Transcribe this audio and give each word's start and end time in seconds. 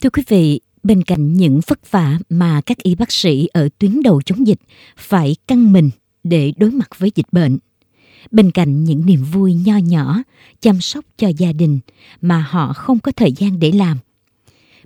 Thưa 0.00 0.10
quý 0.10 0.22
vị, 0.28 0.60
bên 0.82 1.02
cạnh 1.02 1.32
những 1.32 1.60
vất 1.66 1.90
vả 1.90 2.18
mà 2.30 2.60
các 2.66 2.78
y 2.78 2.94
bác 2.94 3.12
sĩ 3.12 3.46
ở 3.52 3.68
tuyến 3.78 4.02
đầu 4.02 4.22
chống 4.22 4.46
dịch 4.46 4.60
phải 4.96 5.36
căng 5.46 5.72
mình 5.72 5.90
để 6.24 6.52
đối 6.56 6.70
mặt 6.70 6.98
với 6.98 7.12
dịch 7.14 7.26
bệnh, 7.32 7.58
bên 8.30 8.50
cạnh 8.50 8.84
những 8.84 9.06
niềm 9.06 9.24
vui 9.24 9.54
nho 9.54 9.76
nhỏ 9.76 10.22
chăm 10.60 10.80
sóc 10.80 11.04
cho 11.18 11.28
gia 11.28 11.52
đình 11.52 11.78
mà 12.20 12.46
họ 12.48 12.72
không 12.72 12.98
có 12.98 13.12
thời 13.12 13.32
gian 13.32 13.60
để 13.60 13.72
làm, 13.72 13.98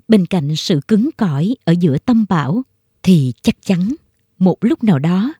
bên 0.07 0.25
cạnh 0.25 0.55
sự 0.55 0.79
cứng 0.87 1.09
cỏi 1.17 1.55
ở 1.63 1.73
giữa 1.79 1.97
tâm 1.97 2.25
bão 2.29 2.63
thì 3.03 3.33
chắc 3.41 3.55
chắn 3.61 3.95
một 4.39 4.57
lúc 4.61 4.83
nào 4.83 4.99
đó 4.99 5.33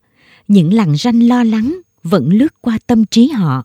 những 0.48 0.74
lằn 0.74 0.96
ranh 0.96 1.28
lo 1.28 1.44
lắng 1.44 1.80
vẫn 2.04 2.30
lướt 2.30 2.62
qua 2.62 2.80
tâm 2.88 3.06
trí 3.06 3.28
họ. 3.28 3.64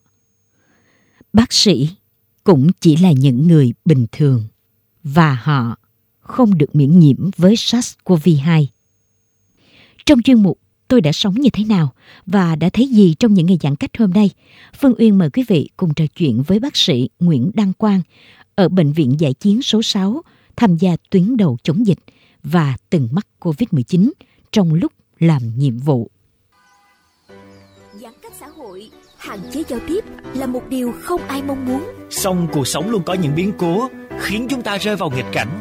Bác 1.33 1.53
sĩ 1.53 1.89
cũng 2.45 2.71
chỉ 2.81 2.97
là 2.97 3.13
những 3.13 3.49
người 3.49 3.73
bình 3.85 4.07
thường 4.13 4.45
và 5.05 5.35
họ 5.43 5.77
không 6.31 6.59
được 6.59 6.75
miễn 6.77 6.99
nhiễm 6.99 7.31
với 7.37 7.55
SARS-CoV-2. 7.55 8.66
Trong 10.07 10.23
chuyên 10.23 10.43
mục 10.43 10.59
Tôi 10.91 11.01
đã 11.01 11.12
sống 11.12 11.34
như 11.34 11.51
thế 11.53 11.65
nào 11.65 11.93
và 12.27 12.56
đã 12.56 12.70
thấy 12.73 12.87
gì 12.87 13.15
trong 13.19 13.34
những 13.34 13.47
ngày 13.47 13.59
giãn 13.62 13.77
cách 13.77 13.91
hôm 13.98 14.11
nay, 14.11 14.30
Phương 14.80 14.95
Uyên 14.98 15.19
mời 15.19 15.30
quý 15.30 15.45
vị 15.48 15.69
cùng 15.77 15.95
trò 15.95 16.05
chuyện 16.16 16.43
với 16.47 16.59
bác 16.59 16.77
sĩ 16.77 17.09
Nguyễn 17.20 17.51
Đăng 17.55 17.73
Quang 17.73 18.01
ở 18.55 18.69
Bệnh 18.69 18.93
viện 18.93 19.15
Giải 19.19 19.34
chiến 19.34 19.62
số 19.62 19.83
6 19.83 20.23
tham 20.56 20.77
gia 20.77 20.97
tuyến 21.11 21.37
đầu 21.37 21.56
chống 21.62 21.87
dịch 21.87 21.98
và 22.42 22.77
từng 22.91 23.09
mắc 23.12 23.27
COVID-19 23.41 24.11
trong 24.53 24.75
lúc 24.75 24.92
làm 25.19 25.42
nhiệm 25.56 25.78
vụ. 25.78 26.11
Giãn 27.95 28.12
cách 28.23 28.33
xã 28.41 28.47
hội, 28.47 28.91
hạn 29.17 29.39
chế 29.53 29.62
giao 29.69 29.81
tiếp 29.89 30.05
là 30.34 30.47
một 30.47 30.62
điều 30.69 30.92
không 31.03 31.20
ai 31.23 31.42
mong 31.42 31.67
muốn. 31.67 31.83
Song 32.11 32.48
cuộc 32.53 32.67
sống 32.67 32.91
luôn 32.91 33.03
có 33.06 33.15
những 33.15 33.34
biến 33.34 33.53
cố 33.59 33.89
khiến 34.20 34.47
chúng 34.51 34.62
ta 34.62 34.78
rơi 34.78 34.97
vào 34.97 35.11
nghịch 35.11 35.33
cảnh. 35.33 35.61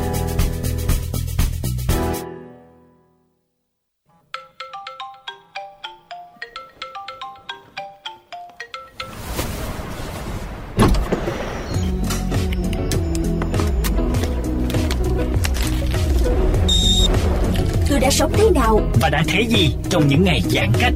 Sống 18.21 18.31
thế 18.35 18.49
nào 18.55 18.81
Và 19.01 19.09
đã 19.09 19.23
thấy 19.27 19.45
gì 19.45 19.69
trong 19.89 20.07
những 20.07 20.23
ngày 20.23 20.41
giãn 20.49 20.71
cách? 20.79 20.93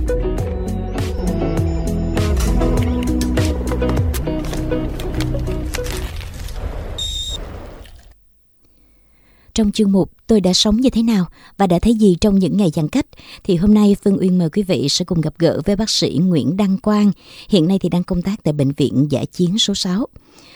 Trong 9.54 9.72
chương 9.72 9.92
mục 9.92 10.12
Tôi 10.28 10.42
đã 10.42 10.54
sống 10.54 10.78
như 10.78 10.90
thế 10.90 11.04
nào 11.04 11.26
và 11.58 11.68
đã 11.68 11.80
thấy 11.80 11.94
gì 11.94 12.18
trong 12.22 12.40
những 12.40 12.58
ngày 12.58 12.72
giãn 12.76 12.90
cách 12.90 13.06
thì 13.44 13.56
hôm 13.56 13.74
nay 13.74 13.96
Phương 14.04 14.18
Uyên 14.20 14.38
mời 14.38 14.50
quý 14.50 14.64
vị 14.64 14.90
sẽ 14.90 15.06
cùng 15.06 15.22
gặp 15.22 15.34
gỡ 15.38 15.62
với 15.66 15.76
bác 15.76 15.90
sĩ 15.90 16.20
Nguyễn 16.24 16.58
Đăng 16.58 16.78
Quang, 16.78 17.12
hiện 17.50 17.68
nay 17.68 17.80
thì 17.80 17.90
đang 17.90 18.04
công 18.04 18.22
tác 18.22 18.44
tại 18.44 18.54
bệnh 18.54 18.72
viện 18.72 19.08
Giải 19.10 19.26
chiến 19.26 19.58
số 19.58 19.76
6. 19.76 20.08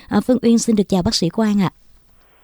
À, 0.08 0.22
Phương 0.22 0.38
Uyên 0.42 0.60
xin 0.60 0.76
được 0.76 0.90
chào 0.90 1.04
bác 1.04 1.16
sĩ 1.16 1.30
Quang 1.30 1.62
ạ. 1.62 1.72
À, 1.74 1.79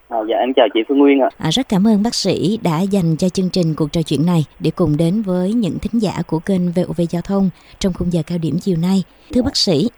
dạ 0.09 0.37
em 0.37 0.53
chào 0.53 0.67
chị 0.73 0.79
Phương 0.87 0.97
Nguyên 0.97 1.19
ạ. 1.19 1.29
À, 1.37 1.49
rất 1.49 1.69
cảm 1.69 1.87
ơn 1.87 2.03
bác 2.03 2.15
sĩ 2.15 2.59
đã 2.63 2.81
dành 2.91 3.15
cho 3.17 3.29
chương 3.29 3.49
trình 3.51 3.73
cuộc 3.77 3.91
trò 3.91 4.01
chuyện 4.01 4.25
này 4.25 4.41
để 4.59 4.71
cùng 4.75 4.97
đến 4.97 5.21
với 5.25 5.53
những 5.53 5.77
thính 5.81 6.01
giả 6.01 6.11
của 6.27 6.39
kênh 6.39 6.71
VOV 6.71 7.01
Giao 7.09 7.21
thông 7.21 7.49
trong 7.79 7.93
khung 7.93 8.11
giờ 8.11 8.21
cao 8.27 8.37
điểm 8.41 8.55
chiều 8.61 8.75
nay. 8.81 9.03
Thưa 9.33 9.41
bác 9.41 9.55
sĩ, 9.55 9.89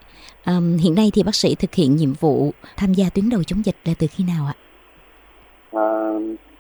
ừm, 0.46 0.78
hiện 0.78 0.96
nay 0.96 1.12
thì 1.14 1.24
bác 1.24 1.36
sĩ 1.36 1.56
thực 1.56 1.74
hiện 1.74 1.96
nhiệm 1.96 2.14
vụ 2.20 2.52
tham 2.78 2.94
gia 2.94 3.06
tuyến 3.16 3.30
đầu 3.30 3.44
chống 3.44 3.66
dịch 3.66 3.76
là 3.86 3.94
từ 4.00 4.08
khi 4.12 4.24
nào 4.28 4.46
ạ? 4.48 4.56
À, 5.74 5.86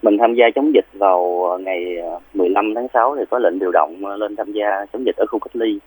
mình 0.02 0.18
tham 0.19 0.34
gia 0.34 0.46
chống 0.56 0.72
dịch 0.74 0.86
vào 0.94 1.22
ngày 1.62 1.97
à, 1.97 2.12
15 2.34 2.74
tháng 2.75 2.88
6 2.94 3.16
thì 3.18 3.24
có 3.30 3.40
lệnh 3.40 3.59
điều 3.59 3.72
động 3.72 4.06
à, 4.06 4.16
lên 4.16 4.36
tham 4.36 4.52
gia 4.52 4.86
chống 4.94 5.06
dịch 5.06 5.16
ở 5.16 5.25
khu 5.25 5.40
cách 5.40 5.56
ly 5.56 5.80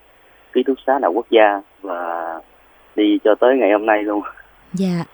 ký 0.52 0.62
túc 0.66 0.76
xá 0.86 0.98
đạo 0.98 1.12
quốc 1.12 1.26
gia 1.30 1.60
và 1.82 2.40
đi 2.96 3.18
cho 3.24 3.34
tới 3.34 3.56
ngày 3.56 3.72
hôm 3.72 3.86
nay 3.86 4.02
luôn. 4.02 4.22
Dạ. 4.72 5.04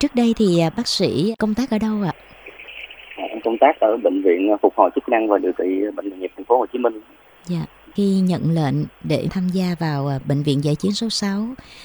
Trước 0.00 0.14
đây 0.14 0.34
thì 0.36 0.60
à, 0.60 0.70
bác 0.76 0.86
sĩ 0.86 1.34
công 1.38 1.54
tác 1.54 1.70
ở 1.70 1.78
đâu 1.78 1.94
ạ? 2.04 2.12
À, 3.16 3.24
em 3.30 3.40
công 3.44 3.58
tác 3.60 3.80
ở 3.80 3.96
bệnh 3.96 4.22
viện 4.22 4.56
phục 4.62 4.74
hồi 4.76 4.90
chức 4.94 5.08
năng 5.08 5.28
và 5.28 5.38
điều 5.38 5.52
trị 5.52 5.64
bệnh 5.96 6.10
viện 6.10 6.20
nghiệp 6.20 6.30
thành 6.36 6.44
phố 6.44 6.58
Hồ 6.58 6.66
Chí 6.72 6.78
Minh. 6.78 7.00
Dạ. 7.44 7.60
Khi 7.94 8.20
nhận 8.28 8.40
lệnh 8.54 8.74
để 9.04 9.26
tham 9.30 9.48
gia 9.52 9.64
vào 9.80 10.08
à, 10.08 10.18
bệnh 10.28 10.42
viện 10.42 10.64
giải 10.64 10.74
chiến 10.74 10.92
số 10.92 11.08
6 11.10 11.30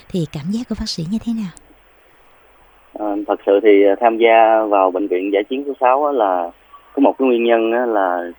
thì 0.09 0.25
cảm 0.33 0.43
giác 0.51 0.63
của 0.69 0.75
bác 0.79 0.89
sĩ 0.89 1.03
như 1.11 1.17
thế 1.25 1.33
nào? 1.41 1.53
À, 2.99 3.15
thật 3.27 3.39
sự 3.45 3.59
thì 3.63 3.69
tham 3.99 4.17
gia 4.17 4.65
vào 4.69 4.91
bệnh 4.91 5.07
viện 5.07 5.33
giải 5.33 5.43
chiến 5.43 5.63
số 5.67 5.73
6 5.79 6.05
á 6.05 6.11
là 6.11 6.51
có 6.93 6.99
một 6.99 7.15
cái 7.17 7.27
nguyên 7.27 7.43
nhân 7.43 7.71
là 7.93 8.31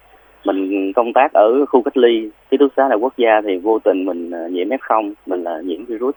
mình 0.45 0.93
công 0.93 1.13
tác 1.13 1.33
ở 1.33 1.67
khu 1.69 1.83
cách 1.83 1.97
ly 1.97 2.31
ký 2.51 2.57
túc 2.57 2.73
xá 2.77 2.89
đại 2.89 2.99
quốc 3.01 3.15
gia 3.17 3.41
thì 3.45 3.57
vô 3.57 3.79
tình 3.79 4.05
mình 4.05 4.31
à, 4.31 4.49
nhiễm 4.51 4.69
F0, 4.69 5.13
mình 5.27 5.43
là 5.43 5.61
nhiễm 5.65 5.85
virus 5.85 6.15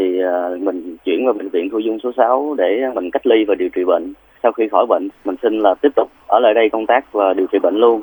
thì 0.00 0.20
à, 0.22 0.48
mình 0.60 0.96
chuyển 1.04 1.24
vào 1.24 1.32
bệnh 1.32 1.48
viện 1.48 1.68
thu 1.72 1.78
dung 1.78 1.98
số 2.02 2.12
6 2.16 2.54
để 2.58 2.80
mình 2.94 3.10
cách 3.10 3.26
ly 3.26 3.44
và 3.48 3.54
điều 3.54 3.68
trị 3.68 3.84
bệnh. 3.84 4.12
Sau 4.42 4.52
khi 4.52 4.68
khỏi 4.68 4.86
bệnh, 4.88 5.08
mình 5.24 5.36
xin 5.42 5.58
là 5.58 5.74
tiếp 5.82 5.88
tục 5.96 6.08
ở 6.26 6.38
lại 6.40 6.54
đây 6.54 6.68
công 6.72 6.86
tác 6.86 7.12
và 7.12 7.34
điều 7.34 7.46
trị 7.52 7.58
bệnh 7.62 7.76
luôn. 7.76 8.02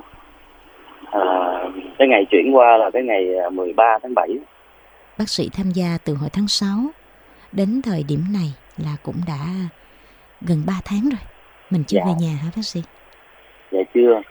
À, 1.12 1.22
cái 1.98 2.08
ngày 2.08 2.26
chuyển 2.32 2.56
qua 2.56 2.78
là 2.78 2.90
cái 2.90 3.04
ngày 3.04 3.36
à, 3.38 3.50
13 3.50 4.00
tháng 4.04 4.14
7 4.14 4.28
Bác 5.20 5.30
sĩ 5.30 5.50
tham 5.54 5.66
gia 5.76 5.98
từ 6.06 6.14
hồi 6.14 6.30
tháng 6.34 6.48
6 6.48 6.68
đến 7.52 7.82
thời 7.84 8.04
điểm 8.10 8.20
này 8.34 8.48
là 8.78 8.92
cũng 9.04 9.16
đã 9.28 9.46
gần 10.42 10.58
3 10.68 10.74
tháng 10.86 11.02
rồi. 11.04 11.20
Mình 11.70 11.84
chưa 11.88 11.98
Dạ. 11.98 12.04
về 12.06 12.12
nhà 12.22 12.34
hả 12.44 12.50
bác 12.56 12.62
sĩ? 12.66 12.82
Dạ 13.72 13.80
chưa. 13.94 14.22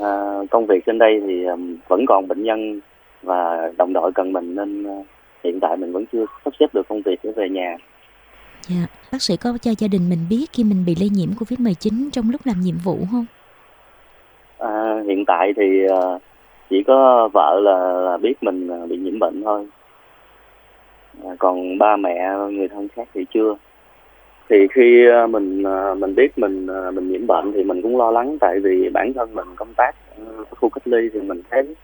À, 0.00 0.12
công 0.50 0.66
việc 0.66 0.86
trên 0.86 0.98
đây 0.98 1.22
thì 1.26 1.44
vẫn 1.88 2.06
còn 2.06 2.28
bệnh 2.28 2.42
nhân 2.42 2.80
và 3.22 3.72
đồng 3.78 3.92
đội 3.92 4.12
cần 4.12 4.32
mình 4.32 4.54
nên 4.54 4.84
ờ, 4.84 5.02
hiện 5.44 5.60
tại 5.60 5.76
mình 5.76 5.92
vẫn 5.92 6.04
chưa 6.12 6.24
sắp 6.44 6.54
xếp 6.60 6.66
được 6.74 6.88
công 6.88 7.02
việc 7.02 7.20
để 7.22 7.32
về 7.36 7.48
nhà. 7.48 7.76
Dạ. 8.68 8.86
Bác 9.12 9.22
sĩ 9.22 9.36
có 9.36 9.58
cho 9.62 9.70
gia 9.78 9.88
đình 9.88 10.08
mình 10.10 10.18
biết 10.30 10.46
khi 10.52 10.64
mình 10.64 10.84
bị 10.86 10.94
lây 11.00 11.08
nhiễm 11.08 11.28
Covid-19 11.28 12.10
trong 12.12 12.30
lúc 12.30 12.40
làm 12.44 12.60
nhiệm 12.60 12.74
vụ 12.84 12.98
không? 13.10 13.26
À, 14.58 15.02
hiện 15.06 15.24
tại 15.26 15.52
thì 15.56 15.84
ờ, 15.84 16.18
chỉ 16.70 16.82
có 16.86 17.28
vợ 17.32 17.60
là, 17.60 17.92
là 17.92 18.16
biết 18.16 18.42
mình 18.42 18.68
ờ, 18.68 18.86
bị 18.86 18.96
nhiễm 18.96 19.18
bệnh 19.18 19.42
thôi. 19.42 19.66
À, 21.24 21.30
còn 21.38 21.78
ba 21.78 21.96
mẹ 21.96 22.28
người 22.50 22.68
thân 22.68 22.88
khác 22.88 23.08
thì 23.14 23.24
chưa. 23.34 23.56
Thì 24.50 24.56
khi 24.74 25.06
ờ, 25.06 25.26
mình 25.26 25.62
mình 25.98 26.14
biết 26.14 26.38
mình 26.38 26.66
mình 26.94 27.08
nhiễm 27.08 27.26
bệnh 27.26 27.52
thì 27.54 27.64
mình 27.64 27.82
cũng 27.82 27.96
lo 27.96 28.10
lắng 28.10 28.38
tại 28.40 28.60
vì 28.60 28.88
bản 28.88 29.12
thân 29.12 29.34
mình 29.34 29.46
công 29.56 29.74
tác 29.76 29.92
ở 30.16 30.44
khu 30.50 30.68
cách 30.68 30.88
ly 30.88 31.08
thì 31.12 31.20
mình 31.20 31.42
thấy 31.50 31.74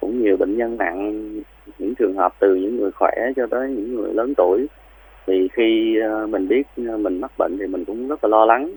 cũng 0.00 0.22
nhiều 0.22 0.36
bệnh 0.36 0.56
nhân 0.56 0.76
nặng 0.76 1.32
những 1.78 1.94
trường 1.94 2.16
hợp 2.16 2.34
từ 2.38 2.54
những 2.54 2.76
người 2.76 2.90
khỏe 2.90 3.12
cho 3.36 3.46
tới 3.50 3.68
những 3.68 3.94
người 3.94 4.14
lớn 4.14 4.34
tuổi. 4.36 4.66
Thì 5.26 5.48
khi 5.52 5.98
ờ, 6.00 6.26
mình 6.26 6.48
biết 6.48 6.62
ờ, 6.76 6.96
mình 6.96 7.20
mắc 7.20 7.32
bệnh 7.38 7.56
thì 7.58 7.66
mình 7.66 7.84
cũng 7.84 8.08
rất 8.08 8.24
là 8.24 8.28
lo 8.28 8.44
lắng. 8.44 8.72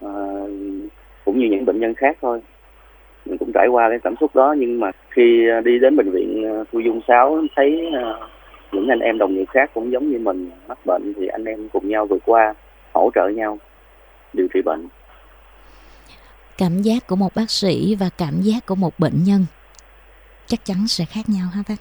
À, 0.00 0.14
cũng 1.24 1.38
như 1.38 1.46
những 1.50 1.64
bệnh 1.64 1.80
nhân 1.80 1.94
khác 1.94 2.16
thôi. 2.22 2.42
Mình 3.26 3.38
cũng 3.38 3.52
trải 3.52 3.68
qua 3.68 3.88
cái 3.88 3.98
cảm 4.04 4.14
xúc 4.20 4.34
đó 4.34 4.54
nhưng 4.58 4.80
mà 4.80 4.90
khi 5.10 5.46
đi 5.64 5.78
đến 5.78 5.96
bệnh 5.96 6.10
viện 6.10 6.44
thu 6.72 6.80
dung 6.80 7.00
6 7.08 7.42
thấy 7.56 7.90
những 8.72 8.88
anh 8.88 9.00
em 9.00 9.18
đồng 9.18 9.34
nghiệp 9.34 9.44
khác 9.48 9.70
cũng 9.74 9.92
giống 9.92 10.10
như 10.10 10.18
mình 10.18 10.50
mắc 10.68 10.78
bệnh 10.86 11.12
thì 11.16 11.26
anh 11.26 11.44
em 11.44 11.68
cùng 11.68 11.88
nhau 11.88 12.06
vượt 12.06 12.22
qua 12.26 12.54
hỗ 12.94 13.10
trợ 13.14 13.28
nhau 13.28 13.58
điều 14.32 14.48
trị 14.54 14.62
bệnh. 14.62 14.88
Cảm 16.58 16.82
giác 16.82 17.06
của 17.06 17.16
một 17.16 17.34
bác 17.34 17.50
sĩ 17.50 17.96
và 18.00 18.10
cảm 18.18 18.40
giác 18.40 18.66
của 18.66 18.74
một 18.74 18.98
bệnh 18.98 19.24
nhân 19.24 19.46
chắc 20.52 20.64
chắn 20.64 20.76
sẽ 20.86 21.04
khác 21.04 21.24
nhau 21.28 21.46
ha 21.54 21.62
bác? 21.68 21.74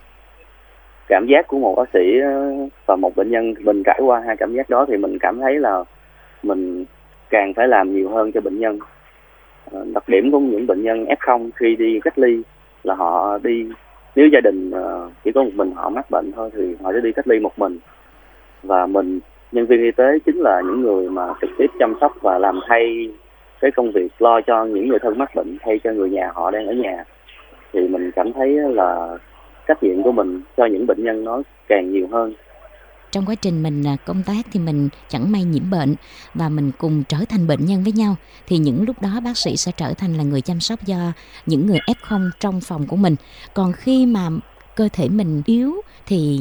cảm 1.11 1.25
giác 1.27 1.47
của 1.47 1.59
một 1.59 1.75
bác 1.75 1.89
sĩ 1.93 2.19
ờ, 2.23 2.51
và 2.85 2.95
một 2.95 3.15
bệnh 3.15 3.31
nhân 3.31 3.53
mình 3.59 3.83
trải 3.85 3.99
qua 4.03 4.21
hai 4.25 4.37
cảm 4.37 4.53
giác 4.53 4.69
đó 4.69 4.85
thì 4.87 4.97
mình 4.97 5.17
cảm 5.19 5.39
thấy 5.39 5.59
là 5.59 5.83
mình 6.43 6.85
càng 7.29 7.53
phải 7.53 7.67
làm 7.67 7.95
nhiều 7.95 8.09
hơn 8.09 8.31
cho 8.31 8.41
bệnh 8.41 8.59
nhân. 8.59 8.79
Ờ, 9.71 9.85
đặc 9.93 10.09
điểm 10.09 10.31
của 10.31 10.39
những 10.39 10.67
bệnh 10.67 10.83
nhân 10.83 11.05
F0 11.05 11.49
khi 11.55 11.75
đi 11.75 11.99
cách 12.03 12.19
ly 12.19 12.41
là 12.83 12.95
họ 12.95 13.37
đi, 13.43 13.65
nếu 14.15 14.27
gia 14.33 14.39
đình 14.43 14.71
ờ, 14.71 15.09
chỉ 15.23 15.31
có 15.31 15.43
một 15.43 15.51
mình 15.53 15.71
họ 15.75 15.89
mắc 15.89 16.11
bệnh 16.11 16.31
thôi 16.35 16.49
thì 16.55 16.75
họ 16.83 16.93
sẽ 16.93 16.99
đi 17.01 17.11
cách 17.11 17.27
ly 17.27 17.39
một 17.39 17.59
mình. 17.59 17.79
Và 18.63 18.85
mình, 18.85 19.19
nhân 19.51 19.65
viên 19.65 19.83
y 19.83 19.91
tế 19.91 20.19
chính 20.25 20.37
là 20.37 20.61
những 20.65 20.81
người 20.81 21.09
mà 21.09 21.33
trực 21.41 21.49
tiếp 21.57 21.71
chăm 21.79 21.95
sóc 22.01 22.13
và 22.21 22.37
làm 22.37 22.59
thay 22.67 23.09
cái 23.61 23.71
công 23.71 23.91
việc 23.91 24.07
lo 24.19 24.41
cho 24.41 24.65
những 24.65 24.87
người 24.87 24.99
thân 24.99 25.17
mắc 25.17 25.35
bệnh, 25.35 25.57
thay 25.61 25.79
cho 25.83 25.91
người 25.91 26.09
nhà 26.09 26.31
họ 26.33 26.51
đang 26.51 26.67
ở 26.67 26.73
nhà 26.73 27.03
thì 27.73 27.87
mình 27.87 28.11
cảm 28.15 28.33
thấy 28.33 28.49
là 28.49 29.17
trách 29.67 29.83
nhiệm 29.83 30.03
của 30.03 30.11
mình 30.11 30.41
cho 30.57 30.65
những 30.65 30.87
bệnh 30.87 31.03
nhân 31.03 31.23
nó 31.23 31.41
càng 31.67 31.91
nhiều 31.91 32.07
hơn 32.11 32.33
trong 33.11 33.25
quá 33.27 33.35
trình 33.41 33.63
mình 33.63 33.83
à, 33.87 33.95
công 34.05 34.21
tác 34.27 34.45
thì 34.51 34.59
mình 34.59 34.89
chẳng 35.07 35.31
may 35.31 35.43
nhiễm 35.43 35.63
bệnh 35.71 35.95
và 36.33 36.49
mình 36.49 36.71
cùng 36.77 37.03
trở 37.09 37.17
thành 37.29 37.47
bệnh 37.47 37.65
nhân 37.65 37.83
với 37.83 37.91
nhau 37.91 38.15
thì 38.47 38.57
những 38.57 38.83
lúc 38.87 38.95
đó 39.01 39.09
bác 39.25 39.37
sĩ 39.37 39.57
sẽ 39.57 39.71
trở 39.77 39.93
thành 39.97 40.13
là 40.13 40.23
người 40.23 40.41
chăm 40.41 40.59
sóc 40.59 40.79
cho 40.87 40.95
những 41.45 41.65
người 41.65 41.79
F0 41.87 42.29
trong 42.39 42.59
phòng 42.63 42.81
của 42.87 42.95
mình. 42.95 43.15
Còn 43.53 43.71
khi 43.73 44.05
mà 44.05 44.29
cơ 44.75 44.89
thể 44.93 45.09
mình 45.09 45.41
yếu 45.45 45.71
thì 46.07 46.39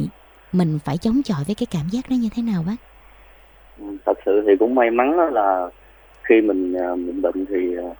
mình 0.53 0.79
phải 0.85 0.97
chống 0.99 1.21
chọi 1.25 1.39
với 1.47 1.55
cái 1.55 1.67
cảm 1.73 1.87
giác 1.93 2.11
đó 2.11 2.15
như 2.15 2.29
thế 2.37 2.43
nào 2.43 2.65
bác? 2.67 2.77
Thật 4.07 4.19
sự 4.27 4.43
thì 4.47 4.53
cũng 4.59 4.75
may 4.75 4.91
mắn 4.91 5.33
là 5.33 5.69
khi 6.23 6.41
mình 6.41 6.75
à, 6.75 6.95
mình 6.95 7.23
bệnh 7.23 7.47
thì 7.47 7.77
à, 7.77 7.91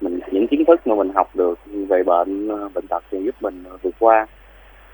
mình, 0.00 0.20
những 0.30 0.46
kiến 0.46 0.64
thức 0.64 0.86
mà 0.86 0.94
mình 0.94 1.10
học 1.14 1.36
được 1.36 1.58
về 1.88 2.02
bệnh 2.02 2.48
ờ, 2.48 2.68
bệnh 2.74 2.86
tật 2.86 3.04
thì 3.10 3.18
giúp 3.24 3.34
mình 3.40 3.64
ờ, 3.70 3.76
vượt 3.82 3.94
qua. 3.98 4.26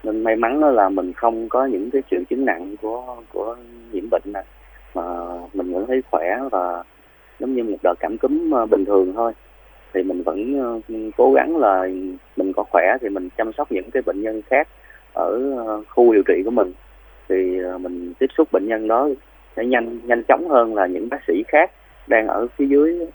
Nên 0.02 0.22
may 0.22 0.36
mắn 0.36 0.60
đó 0.60 0.70
là 0.70 0.88
mình 0.88 1.12
không 1.12 1.48
có 1.48 1.66
những 1.66 1.90
cái 1.90 2.02
triệu 2.10 2.20
chứng 2.30 2.44
nặng 2.44 2.74
của 2.82 3.16
của 3.32 3.56
nhiễm 3.92 4.04
bệnh 4.10 4.22
này 4.26 4.44
mà 4.94 5.02
mình 5.54 5.72
vẫn 5.72 5.86
thấy 5.86 6.02
khỏe 6.10 6.38
và 6.52 6.82
giống 7.38 7.54
như 7.54 7.64
một 7.64 7.78
đợt 7.82 7.94
cảm 8.00 8.18
cúm 8.18 8.50
ờ, 8.50 8.66
bình 8.66 8.84
thường 8.84 9.12
thôi. 9.14 9.32
Thì 9.94 10.02
mình 10.02 10.22
vẫn 10.22 10.54
cố 11.16 11.32
gắng 11.32 11.56
là 11.56 11.88
mình 12.36 12.52
có 12.56 12.64
khỏe 12.70 12.96
thì 13.00 13.08
mình 13.08 13.28
chăm 13.36 13.52
sóc 13.52 13.72
những 13.72 13.90
cái 13.92 14.02
bệnh 14.06 14.22
nhân 14.22 14.42
khác 14.42 14.68
ở 15.12 15.40
khu 15.88 16.12
điều 16.12 16.22
trị 16.22 16.42
của 16.44 16.50
mình. 16.50 16.72
Thì 17.28 17.58
mình 17.80 18.12
tiếp 18.18 18.26
xúc 18.36 18.48
bệnh 18.52 18.68
nhân 18.68 18.88
đó 18.88 19.08
sẽ 19.56 19.64
nhanh 19.64 19.98
nhanh 20.04 20.22
chóng 20.28 20.48
hơn 20.48 20.74
là 20.74 20.86
những 20.86 21.08
bác 21.08 21.18
sĩ 21.26 21.42
khác 21.48 21.70
đang 22.06 22.26
ở 22.26 22.46
phía 22.56 22.66
dưới 22.66 23.06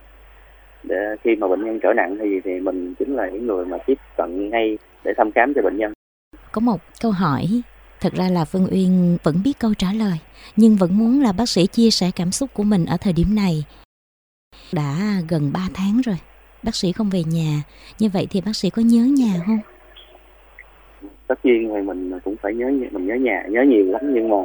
để 0.84 1.16
khi 1.24 1.36
mà 1.36 1.48
bệnh 1.48 1.66
nhân 1.66 1.80
trở 1.84 1.94
nặng 1.94 2.18
thì 2.20 2.40
thì 2.44 2.60
mình 2.60 2.94
chính 3.00 3.16
là 3.16 3.30
những 3.30 3.48
người 3.48 3.66
mà 3.66 3.78
tiếp 3.88 3.98
cận 4.18 4.50
ngay 4.50 4.78
để 5.04 5.14
thăm 5.18 5.32
khám 5.32 5.54
cho 5.54 5.62
bệnh 5.62 5.78
nhân. 5.78 5.94
Có 6.52 6.60
một 6.62 6.82
câu 7.02 7.12
hỏi 7.12 7.46
thật 8.02 8.14
ra 8.14 8.30
là 8.30 8.46
phương 8.46 8.68
uyên 8.72 9.18
vẫn 9.24 9.36
biết 9.44 9.54
câu 9.60 9.74
trả 9.78 9.88
lời 9.94 10.18
nhưng 10.56 10.76
vẫn 10.76 10.98
muốn 10.98 11.22
là 11.22 11.32
bác 11.32 11.50
sĩ 11.50 11.68
chia 11.68 11.90
sẻ 11.90 12.12
cảm 12.16 12.32
xúc 12.32 12.50
của 12.54 12.64
mình 12.64 12.86
ở 12.86 12.98
thời 13.02 13.14
điểm 13.14 13.36
này. 13.36 13.66
Đã 14.74 14.96
gần 15.30 15.52
3 15.54 15.60
tháng 15.74 16.02
rồi 16.06 16.16
bác 16.64 16.76
sĩ 16.76 16.92
không 16.92 17.10
về 17.10 17.24
nhà 17.24 17.62
như 18.00 18.10
vậy 18.14 18.28
thì 18.30 18.42
bác 18.46 18.56
sĩ 18.56 18.70
có 18.70 18.82
nhớ 18.86 19.04
nhà 19.18 19.34
không? 19.46 19.60
Tất 21.28 21.46
nhiên 21.46 21.72
thì 21.76 21.82
mình 21.82 22.20
cũng 22.20 22.36
phải 22.42 22.54
nhớ 22.54 22.72
mình 22.92 23.08
nhớ 23.08 23.16
nhà 23.16 23.44
nhớ 23.50 23.64
nhiều 23.68 23.86
lắm 23.86 24.14
nhưng 24.14 24.30
mà 24.30 24.38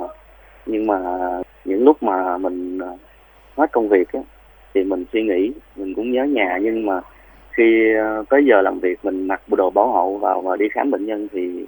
nhưng 0.67 0.87
mà 0.87 0.99
những 1.65 1.85
lúc 1.85 2.03
mà 2.03 2.39
mình 2.39 2.79
à, 2.79 2.89
hết 3.57 3.73
công 3.73 3.89
việc 3.89 4.13
á, 4.13 4.21
thì 4.75 4.85
mình 4.85 5.05
suy 5.13 5.23
nghĩ 5.23 5.53
mình 5.77 5.95
cũng 5.95 6.13
nhớ 6.13 6.25
nhà. 6.25 6.59
Nhưng 6.63 6.87
mà 6.87 7.01
khi 7.51 7.95
à, 7.95 8.23
tới 8.31 8.45
giờ 8.45 8.63
làm 8.63 8.81
việc 8.81 9.05
mình 9.05 9.29
mặc 9.29 9.43
bộ 9.49 9.57
đồ 9.57 9.71
bảo 9.71 9.89
hộ 9.89 10.17
vào 10.17 10.41
và 10.41 10.57
đi 10.57 10.69
khám 10.69 10.91
bệnh 10.91 11.07
nhân 11.07 11.29
thì 11.33 11.67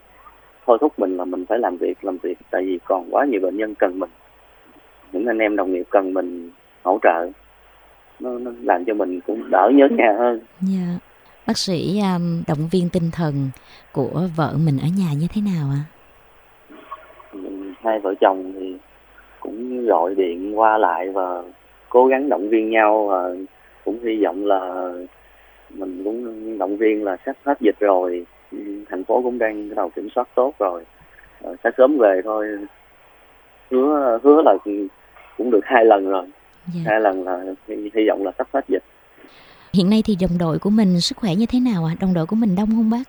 thôi 0.67 0.79
thúc 0.81 0.99
mình 0.99 1.17
là 1.17 1.25
mình 1.25 1.47
phải 1.47 1.58
làm 1.58 1.76
việc 1.76 2.05
làm 2.05 2.19
việc. 2.23 2.38
Tại 2.50 2.62
vì 2.64 2.79
còn 2.85 3.08
quá 3.11 3.25
nhiều 3.25 3.41
bệnh 3.41 3.56
nhân 3.56 3.75
cần 3.75 3.99
mình. 3.99 4.11
Những 5.12 5.26
anh 5.26 5.38
em 5.38 5.56
đồng 5.56 5.73
nghiệp 5.73 5.87
cần 5.91 6.14
mình 6.14 6.50
hỗ 6.82 6.99
trợ. 7.03 7.31
Nó, 8.20 8.38
nó 8.38 8.50
làm 8.62 8.85
cho 8.85 8.94
mình 8.94 9.20
cũng 9.20 9.50
đỡ 9.50 9.70
nhớ 9.75 9.88
nhà 9.91 10.14
hơn. 10.19 10.41
Dạ. 10.61 10.79
Yeah. 10.87 11.00
bác 11.47 11.59
sĩ 11.59 12.00
um, 12.14 12.43
động 12.49 12.69
viên 12.73 12.88
tinh 12.93 13.11
thần 13.12 13.50
của 13.93 14.29
vợ 14.37 14.55
mình 14.67 14.79
ở 14.79 14.88
nhà 14.99 15.12
như 15.20 15.26
thế 15.35 15.41
nào 15.41 15.69
ạ? 15.70 15.81
À? 15.82 15.97
hai 17.87 18.00
vợ 18.00 18.14
chồng 18.20 18.52
thì 18.55 18.76
cũng 19.41 19.87
gọi 19.87 20.14
điện 20.14 20.59
qua 20.59 20.79
lại 20.79 21.09
và 21.11 21.43
cố 21.88 22.06
gắng 22.06 22.29
động 22.29 22.49
viên 22.49 22.71
nhau 22.71 23.06
và 23.06 23.31
cũng 23.85 23.99
hy 24.05 24.25
vọng 24.25 24.47
là 24.47 24.93
mình 25.71 26.05
cũng 26.05 26.59
động 26.59 26.77
viên 26.77 27.05
là 27.05 27.17
sắp 27.27 27.37
hết 27.44 27.61
dịch 27.61 27.79
rồi. 27.81 28.27
Thành 28.91 29.05
phố 29.05 29.23
cũng 29.23 29.38
đang 29.38 29.69
bắt 29.69 29.75
đầu 29.77 29.91
kiểm 29.97 30.09
soát 30.15 30.29
tốt 30.35 30.55
rồi. 30.59 30.85
Ờ, 31.43 31.56
sẽ 31.65 31.71
sớm 31.79 31.99
về 31.99 32.21
thôi. 32.25 32.47
Hứa 33.71 34.19
hứa 34.23 34.43
là 34.44 34.56
cũng 35.37 35.50
được 35.50 35.65
hai 35.65 35.85
lần 35.85 36.11
rồi. 36.11 36.25
Dạ. 36.75 36.81
hai 36.87 37.00
lần 37.00 37.25
là 37.25 37.44
hy, 37.69 37.91
hy 37.94 38.09
vọng 38.09 38.25
là 38.25 38.33
sắp 38.38 38.47
hết 38.53 38.65
dịch. 38.69 38.83
Hiện 39.73 39.91
nay 39.91 40.03
thì 40.05 40.17
đồng 40.21 40.38
đội 40.38 40.59
của 40.59 40.71
mình 40.71 41.00
sức 41.00 41.19
khỏe 41.19 41.35
như 41.35 41.47
thế 41.47 41.61
nào 41.61 41.85
ạ? 41.85 41.93
À? 41.94 41.99
đồng 42.00 42.15
đội 42.15 42.27
của 42.27 42.37
mình 42.37 42.55
đông 42.56 42.69
không 42.71 42.91
bác? 42.91 43.03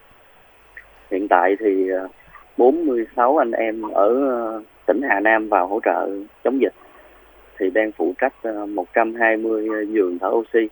Hiện 1.12 1.28
tại 1.28 1.56
thì 1.60 1.90
46 2.58 3.38
ờ, 3.38 3.42
anh 3.42 3.52
em 3.52 3.82
ở 3.82 4.28
ờ, 4.30 4.62
tỉnh 4.86 5.02
Hà 5.10 5.20
Nam 5.20 5.50
vào 5.50 5.68
hỗ 5.68 5.80
trợ 5.86 6.10
chống 6.44 6.62
dịch 6.62 6.74
thì 7.60 7.70
đang 7.70 7.92
phụ 7.92 8.14
trách 8.22 8.34
120 8.70 9.68
giường 9.88 10.20
thở 10.20 10.28
oxy 10.28 10.68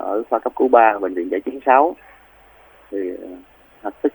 ở 0.00 0.22
khoa 0.30 0.38
cấp 0.38 0.52
cứu 0.56 0.68
3 0.68 0.98
bệnh 0.98 1.14
viện 1.14 1.28
giải 1.30 1.40
chiến 1.40 1.60
6 1.66 1.96
thì 2.90 2.98
sức 4.02 4.12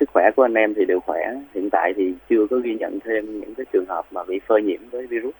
sức 0.00 0.08
khỏe 0.12 0.30
của 0.36 0.42
anh 0.42 0.54
em 0.54 0.74
thì 0.74 0.84
đều 0.84 1.00
khỏe. 1.00 1.20
Hiện 1.54 1.70
tại 1.70 1.92
thì 1.96 2.14
chưa 2.30 2.46
có 2.50 2.56
ghi 2.56 2.74
nhận 2.74 2.98
thêm 3.04 3.40
những 3.40 3.54
cái 3.54 3.66
trường 3.72 3.86
hợp 3.88 4.04
mà 4.10 4.24
bị 4.24 4.40
phơi 4.46 4.62
nhiễm 4.62 4.80
với 4.90 5.06
virus. 5.06 5.34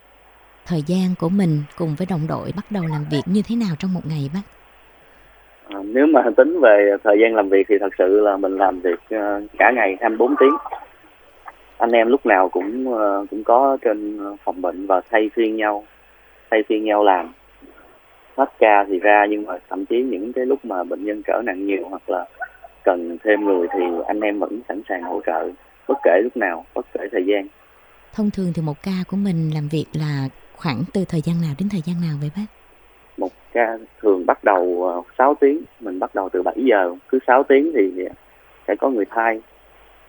Thời 0.66 0.82
gian 0.86 1.14
của 1.18 1.28
mình 1.28 1.62
cùng 1.78 1.94
với 1.98 2.06
đồng 2.10 2.26
đội 2.28 2.52
bắt 2.56 2.64
đầu 2.70 2.82
làm 2.90 3.04
việc 3.10 3.22
như 3.26 3.42
thế 3.48 3.56
nào 3.56 3.76
trong 3.78 3.94
một 3.94 4.00
ngày 4.08 4.30
bác? 4.34 4.40
À, 5.68 5.78
nếu 5.84 6.06
mà 6.06 6.22
tính 6.36 6.60
về 6.60 6.96
thời 7.04 7.18
gian 7.22 7.34
làm 7.34 7.48
việc 7.48 7.66
thì 7.68 7.74
thật 7.80 7.92
sự 7.98 8.20
là 8.20 8.36
mình 8.36 8.56
làm 8.56 8.80
việc 8.80 8.98
cả 9.58 9.72
ngày 9.74 9.96
24 10.00 10.34
tiếng 10.40 10.54
anh 11.80 11.92
em 11.92 12.08
lúc 12.08 12.26
nào 12.26 12.48
cũng 12.48 12.88
uh, 12.88 13.30
cũng 13.30 13.44
có 13.44 13.78
trên 13.82 14.18
phòng 14.44 14.62
bệnh 14.62 14.86
và 14.86 15.00
thay 15.10 15.30
phiên 15.34 15.56
nhau 15.56 15.84
thay 16.50 16.62
phiên 16.68 16.84
nhau 16.84 17.04
làm. 17.04 17.32
Hết 18.36 18.52
ca 18.58 18.84
thì 18.88 18.98
ra 18.98 19.26
nhưng 19.30 19.46
mà 19.46 19.58
thậm 19.68 19.86
chí 19.86 20.02
những 20.02 20.32
cái 20.32 20.46
lúc 20.46 20.64
mà 20.64 20.84
bệnh 20.84 21.04
nhân 21.04 21.22
trở 21.26 21.42
nặng 21.44 21.66
nhiều 21.66 21.86
hoặc 21.90 22.02
là 22.10 22.26
cần 22.84 23.18
thêm 23.24 23.44
người 23.44 23.66
thì 23.72 23.84
anh 24.06 24.20
em 24.20 24.38
vẫn 24.38 24.60
sẵn 24.68 24.80
sàng 24.88 25.02
hỗ 25.02 25.20
trợ 25.26 25.50
bất 25.88 25.98
kể 26.04 26.20
lúc 26.22 26.36
nào 26.36 26.64
bất 26.74 26.86
kể 26.92 27.00
thời 27.12 27.24
gian. 27.26 27.46
Thông 28.14 28.30
thường 28.30 28.52
thì 28.54 28.62
một 28.62 28.82
ca 28.82 28.92
của 29.08 29.16
mình 29.16 29.50
làm 29.54 29.68
việc 29.68 29.86
là 29.92 30.28
khoảng 30.56 30.82
từ 30.94 31.04
thời 31.08 31.20
gian 31.20 31.40
nào 31.42 31.54
đến 31.58 31.68
thời 31.72 31.80
gian 31.80 31.96
nào 32.00 32.16
vậy 32.20 32.30
bác? 32.36 32.46
Một 33.16 33.32
ca 33.52 33.78
thường 34.02 34.26
bắt 34.26 34.44
đầu 34.44 34.86
6 35.18 35.28
ờ, 35.28 35.34
tiếng 35.40 35.62
mình 35.80 35.98
bắt 35.98 36.14
đầu 36.14 36.28
từ 36.32 36.42
7 36.42 36.54
giờ. 36.56 36.94
Cứ 37.08 37.18
6 37.26 37.42
tiếng 37.42 37.72
thì 37.74 38.04
sẽ 38.68 38.74
có 38.80 38.90
người 38.90 39.04
thay 39.10 39.40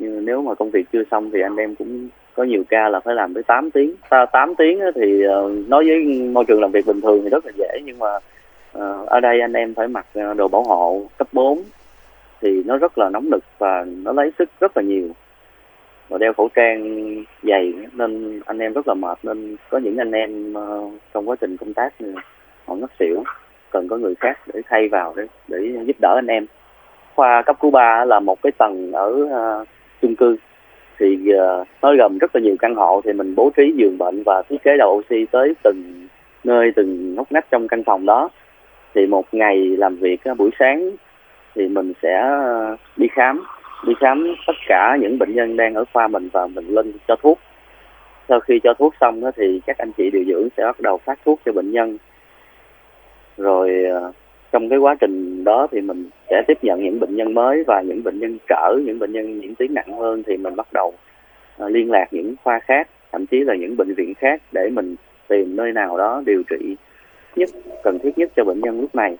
nhưng 0.01 0.25
nếu 0.25 0.41
mà 0.41 0.55
công 0.55 0.69
việc 0.69 0.85
chưa 0.93 1.03
xong 1.11 1.29
thì 1.33 1.41
anh 1.41 1.55
em 1.55 1.75
cũng 1.75 2.09
có 2.35 2.43
nhiều 2.43 2.63
ca 2.69 2.89
là 2.89 2.99
phải 2.99 3.15
làm 3.15 3.33
tới 3.33 3.43
8 3.43 3.71
tiếng. 3.71 3.95
8 4.31 4.55
tiếng 4.55 4.79
thì 4.95 5.23
ờ, 5.23 5.51
nói 5.67 5.83
với 5.85 6.05
môi 6.33 6.45
trường 6.47 6.61
làm 6.61 6.71
việc 6.71 6.85
bình 6.85 7.01
thường 7.01 7.19
thì 7.23 7.29
rất 7.29 7.45
là 7.45 7.51
dễ. 7.57 7.79
Nhưng 7.85 7.99
mà 7.99 8.07
ờ, 8.73 9.05
ở 9.07 9.19
đây 9.19 9.41
anh 9.41 9.53
em 9.53 9.73
phải 9.73 9.87
mặc 9.87 10.05
ờ, 10.13 10.33
đồ 10.33 10.47
bảo 10.47 10.63
hộ 10.63 11.01
cấp 11.17 11.27
4 11.31 11.63
thì 12.41 12.63
nó 12.65 12.77
rất 12.77 12.97
là 12.97 13.09
nóng 13.09 13.29
nực 13.29 13.43
và 13.57 13.85
nó 14.03 14.13
lấy 14.13 14.31
sức 14.39 14.49
rất 14.59 14.77
là 14.77 14.83
nhiều. 14.83 15.09
Và 16.09 16.17
đeo 16.17 16.33
khẩu 16.33 16.49
trang 16.55 17.05
dày 17.43 17.73
nên 17.93 18.41
anh 18.45 18.59
em 18.59 18.73
rất 18.73 18.87
là 18.87 18.93
mệt. 18.93 19.17
Nên 19.23 19.55
có 19.69 19.77
những 19.77 19.97
anh 19.97 20.11
em 20.11 20.53
trong 21.13 21.29
quá 21.29 21.35
trình 21.41 21.57
công 21.57 21.73
tác 21.73 21.93
họ 22.67 22.75
ngất 22.75 22.89
xỉu, 22.99 23.23
cần 23.71 23.87
có 23.87 23.97
người 23.97 24.15
khác 24.15 24.39
để 24.53 24.61
thay 24.69 24.87
vào 24.87 25.13
để 25.17 25.23
để 25.47 25.57
giúp 25.85 25.95
đỡ 26.01 26.15
anh 26.15 26.27
em. 26.27 26.45
Khoa 27.15 27.41
cấp 27.41 27.55
cứu 27.59 27.71
3 27.71 28.05
là 28.05 28.19
một 28.19 28.41
cái 28.41 28.51
tầng 28.57 28.91
ở 28.91 29.27
chung 30.01 30.15
cư. 30.15 30.37
Thì 30.99 31.19
uh, 31.33 31.67
nó 31.81 31.95
gồm 31.95 32.17
rất 32.17 32.35
là 32.35 32.41
nhiều 32.41 32.55
căn 32.59 32.75
hộ 32.75 33.01
thì 33.05 33.13
mình 33.13 33.35
bố 33.35 33.51
trí 33.57 33.73
giường 33.75 33.97
bệnh 33.97 34.23
và 34.25 34.41
thiết 34.49 34.63
kế 34.63 34.77
đầu 34.77 34.91
oxy 34.91 35.25
tới 35.31 35.53
từng 35.63 36.07
nơi 36.43 36.71
từng 36.75 37.15
ngóc 37.15 37.31
ngách 37.31 37.45
trong 37.51 37.67
căn 37.67 37.83
phòng 37.83 38.05
đó. 38.05 38.29
Thì 38.95 39.05
một 39.05 39.25
ngày 39.31 39.57
làm 39.57 39.95
việc 39.95 40.23
ờ, 40.23 40.33
buổi 40.33 40.49
sáng 40.59 40.91
thì 41.55 41.67
mình 41.67 41.93
sẽ 42.01 42.19
ờ, 42.19 42.75
đi 42.97 43.07
khám 43.07 43.43
đi 43.87 43.93
khám 43.99 44.35
tất 44.47 44.53
cả 44.67 44.97
những 45.01 45.19
bệnh 45.19 45.35
nhân 45.35 45.57
đang 45.57 45.73
ở 45.73 45.85
khoa 45.93 46.07
mình 46.07 46.29
và 46.33 46.47
mình 46.47 46.67
lên 46.67 46.93
cho 47.07 47.15
thuốc. 47.15 47.39
Sau 48.29 48.39
khi 48.39 48.59
cho 48.63 48.73
thuốc 48.73 48.93
xong 49.01 49.21
thì 49.35 49.61
các 49.65 49.77
anh 49.77 49.91
chị 49.97 50.09
điều 50.11 50.23
dưỡng 50.23 50.47
sẽ 50.57 50.63
bắt 50.63 50.79
đầu 50.79 50.97
phát 50.97 51.19
thuốc 51.25 51.39
cho 51.45 51.51
bệnh 51.51 51.71
nhân. 51.71 51.97
Rồi 53.37 53.85
trong 54.51 54.69
cái 54.69 54.79
quá 54.79 54.95
trình 55.01 55.43
đó 55.43 55.67
thì 55.71 55.81
mình 55.81 56.09
sẽ 56.29 56.41
tiếp 56.47 56.57
nhận 56.61 56.83
những 56.83 56.99
bệnh 56.99 57.15
nhân 57.15 57.33
mới 57.33 57.63
và 57.67 57.81
những 57.81 58.03
bệnh 58.03 58.19
nhân 58.19 58.37
trở, 58.49 58.77
những 58.85 58.99
bệnh 58.99 59.11
nhân 59.11 59.41
diễn 59.41 59.55
tiến 59.55 59.73
nặng 59.73 59.97
hơn 59.99 60.23
thì 60.27 60.37
mình 60.37 60.55
bắt 60.55 60.67
đầu 60.73 60.93
ờ, 61.57 61.69
liên 61.69 61.91
lạc 61.91 62.05
những 62.11 62.35
khoa 62.43 62.59
khác, 62.59 62.87
thậm 63.11 63.25
chí 63.25 63.39
là 63.39 63.55
những 63.55 63.77
bệnh 63.77 63.93
viện 63.93 64.13
khác 64.13 64.41
để 64.51 64.69
mình 64.69 64.95
tìm 65.27 65.55
nơi 65.55 65.71
nào 65.71 65.97
đó 65.97 66.23
điều 66.25 66.43
trị 66.49 66.75
nhất, 67.35 67.49
cần 67.83 67.99
thiết 67.99 68.17
nhất 68.17 68.31
cho 68.35 68.43
bệnh 68.43 68.59
nhân 68.59 68.81
lúc 68.81 68.95
này. 68.95 69.17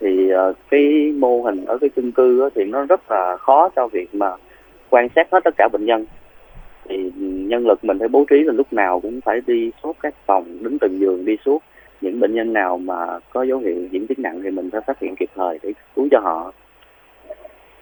Thì 0.00 0.30
ờ, 0.30 0.52
cái 0.70 1.12
mô 1.18 1.42
hình 1.42 1.64
ở 1.64 1.78
cái 1.78 1.90
chung 1.96 2.12
cư 2.12 2.50
thì 2.54 2.64
nó 2.64 2.84
rất 2.84 3.10
là 3.10 3.36
khó 3.36 3.68
cho 3.76 3.86
việc 3.86 4.14
mà 4.14 4.30
quan 4.90 5.08
sát 5.16 5.28
hết 5.32 5.40
tất 5.44 5.54
cả 5.56 5.68
bệnh 5.72 5.84
nhân. 5.84 6.06
Thì 6.88 7.12
nhân 7.20 7.66
lực 7.66 7.84
mình 7.84 7.98
phải 7.98 8.08
bố 8.08 8.24
trí 8.30 8.36
là 8.44 8.52
lúc 8.52 8.72
nào 8.72 9.00
cũng 9.00 9.20
phải 9.20 9.40
đi 9.46 9.70
suốt 9.82 9.96
các 10.02 10.14
phòng, 10.26 10.44
đứng 10.60 10.78
từng 10.78 10.98
giường 10.98 11.24
đi 11.24 11.36
suốt 11.44 11.62
những 12.00 12.20
bệnh 12.20 12.34
nhân 12.34 12.52
nào 12.52 12.78
mà 12.78 13.18
có 13.32 13.42
dấu 13.42 13.58
hiệu 13.58 13.88
diễn 13.90 14.06
tiến 14.06 14.22
nặng 14.22 14.40
thì 14.42 14.50
mình 14.50 14.70
phải 14.70 14.80
phát 14.86 14.98
hiện 14.98 15.16
kịp 15.16 15.30
thời 15.34 15.58
để 15.62 15.72
cứu 15.96 16.08
cho 16.10 16.20
họ 16.20 16.52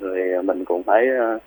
rồi 0.01 0.43
mình 0.43 0.65
cũng 0.65 0.83
phải 0.83 1.09
uh, 1.35 1.43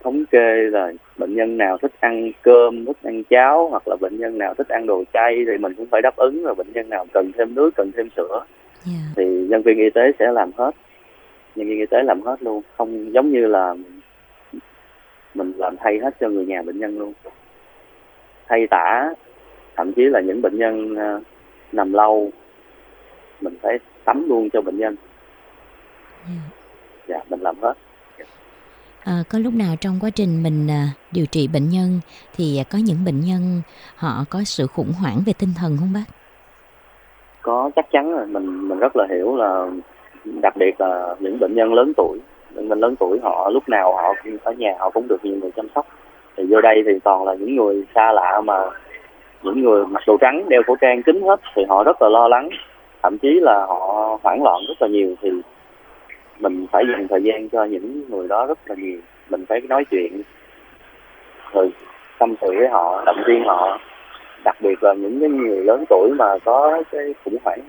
thống 0.00 0.24
kê 0.30 0.54
là 0.56 0.92
bệnh 1.18 1.34
nhân 1.34 1.58
nào 1.58 1.78
thích 1.78 1.92
ăn 2.00 2.30
cơm 2.42 2.84
thích 2.84 2.96
ăn 3.02 3.24
cháo 3.24 3.68
hoặc 3.68 3.82
là 3.86 3.96
bệnh 4.00 4.18
nhân 4.18 4.38
nào 4.38 4.54
thích 4.54 4.68
ăn 4.68 4.86
đồ 4.86 5.04
chay 5.12 5.44
thì 5.46 5.58
mình 5.58 5.74
cũng 5.74 5.86
phải 5.90 6.02
đáp 6.02 6.16
ứng 6.16 6.42
rồi 6.42 6.54
bệnh 6.54 6.72
nhân 6.72 6.88
nào 6.88 7.06
cần 7.12 7.30
thêm 7.38 7.54
nước 7.54 7.70
cần 7.76 7.90
thêm 7.96 8.08
sữa 8.16 8.28
yeah. 8.38 8.44
Dạ. 8.86 9.12
thì 9.16 9.24
nhân 9.24 9.62
viên 9.62 9.78
y 9.78 9.90
tế 9.90 10.12
sẽ 10.18 10.32
làm 10.32 10.50
hết 10.56 10.70
nhân 11.54 11.68
viên 11.68 11.78
y 11.78 11.86
tế 11.86 12.02
làm 12.02 12.22
hết 12.22 12.42
luôn 12.42 12.62
không 12.76 13.12
giống 13.12 13.32
như 13.32 13.46
là 13.46 13.74
mình 15.34 15.52
làm 15.56 15.76
thay 15.76 15.98
hết 15.98 16.14
cho 16.20 16.28
người 16.28 16.46
nhà 16.46 16.62
bệnh 16.62 16.78
nhân 16.78 16.98
luôn 16.98 17.12
thay 18.48 18.66
tả 18.66 19.14
thậm 19.76 19.92
chí 19.92 20.02
là 20.02 20.20
những 20.20 20.42
bệnh 20.42 20.58
nhân 20.58 20.92
uh, 20.92 21.22
nằm 21.72 21.92
lâu 21.92 22.30
mình 23.40 23.56
phải 23.62 23.78
tắm 24.04 24.28
luôn 24.28 24.48
cho 24.52 24.60
bệnh 24.60 24.78
nhân. 24.78 24.96
Dạ, 26.26 26.34
dạ 27.08 27.18
mình 27.28 27.40
làm 27.40 27.56
hết. 27.62 27.74
À, 29.04 29.22
có 29.30 29.38
lúc 29.38 29.54
nào 29.54 29.74
trong 29.80 29.98
quá 30.00 30.10
trình 30.10 30.42
mình 30.42 30.70
à, 30.70 30.88
điều 31.12 31.26
trị 31.26 31.48
bệnh 31.48 31.68
nhân 31.70 32.00
thì 32.36 32.62
có 32.70 32.78
những 32.84 33.04
bệnh 33.04 33.20
nhân 33.20 33.62
họ 33.96 34.24
có 34.30 34.42
sự 34.44 34.66
khủng 34.66 34.92
hoảng 35.02 35.18
về 35.26 35.32
tinh 35.38 35.50
thần 35.58 35.76
không 35.78 35.92
bác? 35.94 36.04
Có 37.42 37.70
chắc 37.76 37.90
chắn 37.90 38.12
rồi. 38.12 38.26
Mình 38.26 38.68
mình 38.68 38.78
rất 38.78 38.96
là 38.96 39.06
hiểu 39.10 39.36
là 39.36 39.66
đặc 40.24 40.56
biệt 40.56 40.80
là 40.80 41.14
những 41.18 41.38
bệnh 41.40 41.54
nhân 41.54 41.74
lớn 41.74 41.92
tuổi. 41.96 42.18
Bệnh 42.54 42.68
nhân 42.68 42.80
lớn 42.80 42.94
tuổi 43.00 43.18
họ 43.22 43.50
lúc 43.50 43.68
nào 43.68 43.94
họ 43.94 44.14
ở 44.42 44.52
nhà 44.52 44.76
họ 44.78 44.90
cũng 44.90 45.08
được 45.08 45.24
nhiều 45.24 45.36
người 45.36 45.50
chăm 45.56 45.66
sóc. 45.74 45.86
Thì 46.36 46.44
vô 46.50 46.60
đây 46.60 46.82
thì 46.86 46.92
toàn 47.04 47.24
là 47.24 47.34
những 47.34 47.56
người 47.56 47.84
xa 47.94 48.12
lạ 48.12 48.40
mà 48.44 48.54
những 49.42 49.64
người 49.64 49.86
mặc 49.86 50.02
đồ 50.06 50.16
trắng 50.20 50.48
đeo 50.48 50.62
khẩu 50.66 50.76
trang 50.80 51.02
kín 51.02 51.22
hết 51.22 51.40
thì 51.54 51.62
họ 51.68 51.84
rất 51.84 52.02
là 52.02 52.08
lo 52.08 52.28
lắng. 52.28 52.48
Thậm 53.02 53.18
chí 53.18 53.40
là 53.42 53.66
họ 53.66 54.18
hoảng 54.22 54.42
loạn 54.42 54.62
rất 54.68 54.82
là 54.82 54.88
nhiều 54.88 55.14
thì 55.22 55.30
mình 56.40 56.66
phải 56.72 56.84
dành 56.92 57.08
thời 57.08 57.22
gian 57.22 57.48
cho 57.48 57.64
những 57.64 58.04
người 58.08 58.28
đó 58.28 58.46
rất 58.46 58.58
là 58.66 58.74
nhiều. 58.78 58.98
Mình 59.30 59.44
phải 59.48 59.60
nói 59.60 59.84
chuyện. 59.90 60.22
Rồi 61.52 61.72
tâm 62.18 62.34
sự 62.40 62.54
với 62.58 62.68
họ 62.68 63.02
động 63.06 63.22
viên 63.26 63.44
họ. 63.44 63.78
Đặc 64.44 64.56
biệt 64.60 64.82
là 64.82 64.94
những 64.94 65.20
cái 65.20 65.28
người 65.28 65.64
lớn 65.64 65.84
tuổi 65.88 66.10
mà 66.18 66.38
có 66.44 66.82
cái 66.92 67.14
khủng 67.24 67.36
hoảng 67.44 67.60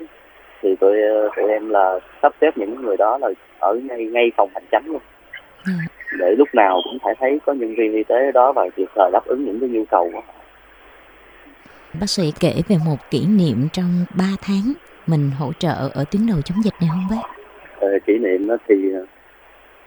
thì 0.62 0.76
tụi 0.76 0.98
tụi 1.36 1.50
em 1.50 1.70
là 1.70 2.00
sắp 2.22 2.34
xếp 2.42 2.58
những 2.58 2.82
người 2.82 2.98
đó 2.98 3.18
là 3.22 3.30
ở 3.60 3.80
ngay 3.90 4.06
ngay 4.06 4.32
phòng 4.38 4.50
hành 4.54 4.64
chánh 4.72 4.84
luôn. 4.86 5.02
Để 6.20 6.36
lúc 6.38 6.48
nào 6.54 6.82
cũng 6.84 6.98
phải 7.04 7.16
thấy 7.20 7.40
có 7.46 7.54
nhân 7.54 7.76
viên 7.76 7.94
y 7.94 8.04
tế 8.04 8.32
đó 8.32 8.52
và 8.52 8.70
kịp 8.76 8.88
thời 8.96 9.10
đáp 9.14 9.26
ứng 9.26 9.46
những 9.46 9.60
cái 9.60 9.70
nhu 9.70 9.84
cầu 9.92 10.10
của 10.14 10.22
họ 10.28 10.34
bác 11.94 12.10
sĩ 12.10 12.34
kể 12.40 12.54
về 12.68 12.76
một 12.86 12.98
kỷ 13.12 13.26
niệm 13.28 13.68
trong 13.74 14.06
3 14.18 14.26
tháng 14.42 14.74
mình 15.08 15.32
hỗ 15.40 15.54
trợ 15.54 15.90
ở 15.94 16.04
tuyến 16.12 16.28
đầu 16.28 16.42
chống 16.42 16.58
dịch 16.64 16.74
này 16.82 16.90
không 16.94 17.08
bác? 17.10 17.24
Ờ, 17.80 17.88
kỷ 18.08 18.18
niệm 18.18 18.48
đó 18.48 18.58
thì 18.68 18.76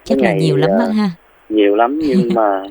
chắc 0.05 0.19
là 0.19 0.35
nhiều 0.35 0.57
lắm 0.57 0.71
bác 0.79 0.89
ha. 0.97 1.11
Nhiều 1.49 1.77
lắm 1.77 1.99
nhưng 1.99 2.29
mà 2.35 2.63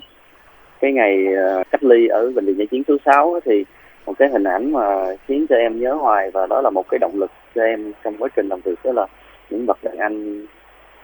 cái 0.81 0.91
ngày 0.91 1.25
ờ, 1.35 1.63
cách 1.71 1.83
ly 1.83 2.07
ở 2.07 2.31
bệnh 2.35 2.45
viện 2.45 2.57
giải 2.57 2.67
chiến 2.67 2.83
số 2.87 2.97
6 3.05 3.39
thì 3.45 3.65
một 4.05 4.13
cái 4.19 4.29
hình 4.29 4.43
ảnh 4.43 4.71
mà 4.71 5.15
khiến 5.27 5.45
cho 5.49 5.55
em 5.55 5.79
nhớ 5.79 5.93
hoài 5.93 6.31
và 6.31 6.47
đó 6.47 6.61
là 6.61 6.69
một 6.69 6.89
cái 6.89 6.99
động 6.99 7.15
lực 7.15 7.31
cho 7.55 7.61
em 7.61 7.91
trong 8.03 8.17
quá 8.17 8.29
trình 8.35 8.47
làm 8.49 8.59
việc 8.61 8.79
đó 8.83 8.91
là 8.91 9.07
những 9.49 9.65
bậc 9.65 9.83
đàn 9.83 9.97
anh 9.97 10.45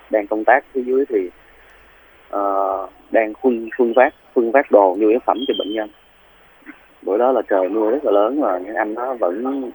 đang 0.10 0.28
công 0.28 0.44
tác 0.44 0.66
phía 0.74 0.82
dưới 0.82 1.06
thì 1.10 1.30
uh, 2.36 2.90
đang 3.12 3.34
khuân 3.34 3.70
khuân 3.78 3.94
vác 3.94 4.14
khuân 4.34 4.52
vác 4.52 4.72
đồ 4.72 4.96
nhu 5.00 5.08
yếu 5.08 5.20
phẩm 5.26 5.38
cho 5.48 5.54
bệnh 5.60 5.74
nhân 5.74 5.90
bữa 7.02 7.18
đó 7.18 7.32
là 7.32 7.42
trời 7.42 7.70
mưa 7.70 7.92
rất 7.92 8.06
là 8.06 8.12
lớn 8.12 8.40
mà 8.40 8.58
những 8.58 8.76
anh 8.76 8.96
đó 8.96 9.14
vẫn 9.20 9.72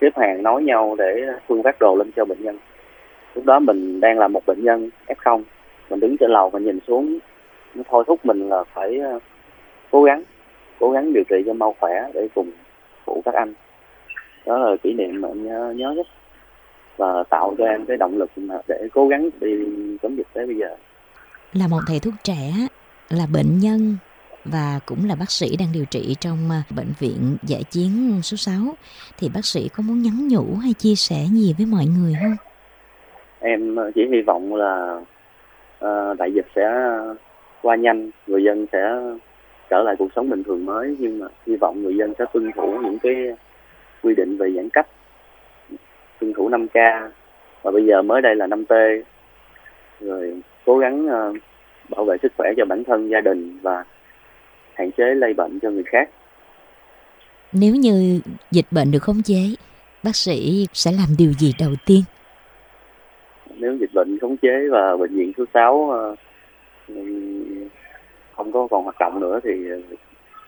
xếp 0.00 0.10
hàng 0.16 0.42
nói 0.42 0.62
nhau 0.62 0.94
để 0.98 1.26
phương 1.46 1.62
phát 1.62 1.76
đồ 1.80 1.96
lên 1.96 2.10
cho 2.16 2.24
bệnh 2.24 2.42
nhân. 2.42 2.58
Lúc 3.34 3.44
đó 3.44 3.58
mình 3.58 4.00
đang 4.00 4.18
là 4.18 4.28
một 4.28 4.46
bệnh 4.46 4.64
nhân 4.64 4.90
f0 5.06 5.42
mình 5.90 6.00
đứng 6.00 6.16
trên 6.16 6.30
lầu 6.30 6.50
và 6.50 6.58
nhìn 6.58 6.78
xuống 6.86 7.18
nó 7.74 7.82
thôi 7.90 8.04
thúc 8.06 8.26
mình 8.26 8.48
là 8.48 8.64
phải 8.74 8.98
ờ, 8.98 9.18
cố 9.90 10.02
gắng 10.02 10.22
cố 10.78 10.90
gắng 10.90 11.12
điều 11.12 11.24
trị 11.28 11.36
cho 11.46 11.52
mau 11.52 11.74
khỏe 11.80 12.10
để 12.14 12.28
cùng 12.34 12.50
phụ 13.04 13.22
các 13.24 13.34
anh. 13.34 13.54
Đó 14.46 14.58
là 14.58 14.76
kỷ 14.82 14.92
niệm 14.92 15.20
mà 15.20 15.28
em 15.28 15.46
nhớ, 15.46 15.72
nhớ 15.76 15.92
nhất. 15.96 16.06
Và 16.96 17.22
tạo 17.30 17.54
cho 17.58 17.64
em 17.64 17.86
cái 17.86 17.96
động 17.96 18.18
lực 18.18 18.30
mà 18.36 18.58
để 18.68 18.88
cố 18.92 19.08
gắng 19.08 19.30
đi 19.40 19.50
chống 20.02 20.16
dịch 20.16 20.26
tới 20.32 20.46
bây 20.46 20.56
giờ. 20.56 20.76
Là 21.52 21.66
một 21.70 21.80
thầy 21.86 21.98
thuốc 21.98 22.14
trẻ 22.22 22.52
là 23.08 23.26
bệnh 23.32 23.58
nhân 23.58 23.96
và 24.52 24.80
cũng 24.86 25.08
là 25.08 25.14
bác 25.14 25.30
sĩ 25.30 25.56
đang 25.58 25.68
điều 25.74 25.84
trị 25.84 26.16
trong 26.20 26.50
à, 26.50 26.62
bệnh 26.76 26.92
viện 26.98 27.36
giải 27.42 27.62
chiến 27.70 28.20
số 28.22 28.36
6 28.36 28.54
thì 29.18 29.28
bác 29.34 29.44
sĩ 29.44 29.68
có 29.68 29.82
muốn 29.82 30.02
nhắn 30.02 30.28
nhủ 30.28 30.56
hay 30.62 30.72
chia 30.72 30.94
sẻ 30.94 31.24
gì 31.32 31.54
với 31.58 31.66
mọi 31.66 31.84
người 31.86 32.14
không? 32.20 32.36
Em 33.40 33.76
chỉ 33.94 34.00
hy 34.12 34.22
vọng 34.26 34.54
là 34.54 35.00
uh, 35.84 36.18
đại 36.18 36.32
dịch 36.32 36.46
sẽ 36.56 36.70
qua 37.62 37.76
nhanh, 37.76 38.10
người 38.26 38.44
dân 38.44 38.66
sẽ 38.72 38.96
trở 39.70 39.82
lại 39.82 39.94
cuộc 39.98 40.08
sống 40.16 40.30
bình 40.30 40.42
thường 40.44 40.66
mới. 40.66 40.96
Nhưng 40.98 41.18
mà 41.18 41.26
hy 41.46 41.56
vọng 41.56 41.82
người 41.82 41.96
dân 41.96 42.14
sẽ 42.18 42.24
tuân 42.32 42.52
thủ 42.52 42.78
những 42.82 42.98
cái 42.98 43.14
quy 44.02 44.14
định 44.14 44.36
về 44.36 44.52
giãn 44.56 44.68
cách, 44.68 44.86
tuân 46.20 46.32
thủ 46.32 46.50
5K 46.50 47.08
và 47.62 47.70
bây 47.70 47.86
giờ 47.86 48.02
mới 48.02 48.22
đây 48.22 48.34
là 48.34 48.46
5T 48.46 49.02
rồi 50.00 50.40
cố 50.64 50.78
gắng 50.78 51.06
uh, 51.06 51.36
bảo 51.88 52.04
vệ 52.04 52.16
sức 52.22 52.32
khỏe 52.36 52.52
cho 52.56 52.64
bản 52.64 52.84
thân, 52.84 53.08
gia 53.08 53.20
đình 53.20 53.58
và 53.62 53.84
hạn 54.76 54.90
chế 54.96 55.04
lây 55.14 55.34
bệnh 55.34 55.58
cho 55.62 55.70
người 55.70 55.84
khác. 55.86 56.08
Nếu 57.52 57.74
như 57.74 58.20
dịch 58.50 58.66
bệnh 58.70 58.90
được 58.90 59.02
khống 59.02 59.22
chế, 59.22 59.54
bác 60.04 60.16
sĩ 60.16 60.66
sẽ 60.72 60.92
làm 60.92 61.08
điều 61.18 61.32
gì 61.32 61.54
đầu 61.58 61.70
tiên? 61.86 62.02
Nếu 63.58 63.76
dịch 63.80 63.90
bệnh 63.94 64.18
khống 64.20 64.36
chế 64.36 64.68
và 64.70 64.96
bệnh 64.96 65.16
viện 65.16 65.32
số 65.38 65.44
6 65.54 65.90
ờ, 65.90 66.16
không 68.36 68.52
có 68.52 68.66
còn 68.70 68.84
hoạt 68.84 68.96
động 69.00 69.20
nữa 69.20 69.40
thì 69.44 69.50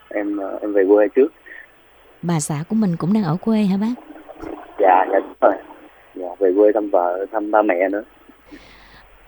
em 0.08 0.36
ờ, 0.36 0.58
em 0.62 0.72
về 0.72 0.84
quê 0.88 1.08
trước. 1.08 1.32
Bà 2.22 2.40
xã 2.40 2.64
của 2.68 2.74
mình 2.74 2.96
cũng 2.98 3.12
đang 3.12 3.24
ở 3.24 3.36
quê 3.40 3.62
hả 3.62 3.76
bác? 3.76 3.94
Dạ, 4.78 5.06
dạ 5.12 5.18
đúng 5.20 5.34
rồi. 5.40 5.54
Dạ, 6.14 6.28
về 6.38 6.52
quê 6.56 6.72
thăm 6.74 6.90
vợ, 6.90 7.26
thăm 7.32 7.50
ba 7.50 7.62
mẹ 7.62 7.88
nữa. 7.88 8.02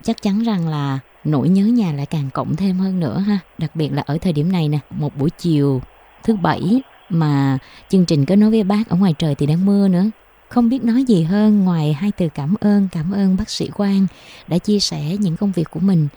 Chắc 0.02 0.22
chắn 0.22 0.42
rằng 0.46 0.68
là 0.68 0.98
nỗi 1.24 1.48
nhớ 1.48 1.64
nhà 1.64 1.92
lại 1.92 2.06
càng 2.06 2.30
cộng 2.30 2.56
thêm 2.56 2.78
hơn 2.78 3.00
nữa 3.00 3.18
ha. 3.18 3.38
Đặc 3.58 3.76
biệt 3.76 3.92
là 3.92 4.02
ở 4.06 4.18
thời 4.18 4.32
điểm 4.32 4.52
này 4.52 4.68
nè, 4.68 4.78
một 4.90 5.16
buổi 5.16 5.30
chiều 5.30 5.82
thứ 6.22 6.36
bảy 6.36 6.82
mà 7.08 7.58
chương 7.88 8.04
trình 8.04 8.26
có 8.26 8.36
nói 8.36 8.50
với 8.50 8.64
bác 8.64 8.88
ở 8.88 8.96
ngoài 8.96 9.14
trời 9.18 9.34
thì 9.34 9.46
đang 9.46 9.66
mưa 9.66 9.88
nữa. 9.88 10.04
Không 10.48 10.68
biết 10.68 10.84
nói 10.84 11.04
gì 11.04 11.22
hơn 11.22 11.64
ngoài 11.64 11.92
hai 11.92 12.12
từ 12.12 12.28
cảm 12.28 12.54
ơn 12.60 12.88
cảm 12.92 13.12
ơn 13.12 13.36
bác 13.36 13.50
sĩ 13.50 13.68
quang 13.68 14.06
đã 14.48 14.58
chia 14.58 14.80
sẻ 14.80 15.16
những 15.20 15.36
công 15.36 15.52
việc 15.52 15.70
của 15.70 15.80
mình. 15.80 16.08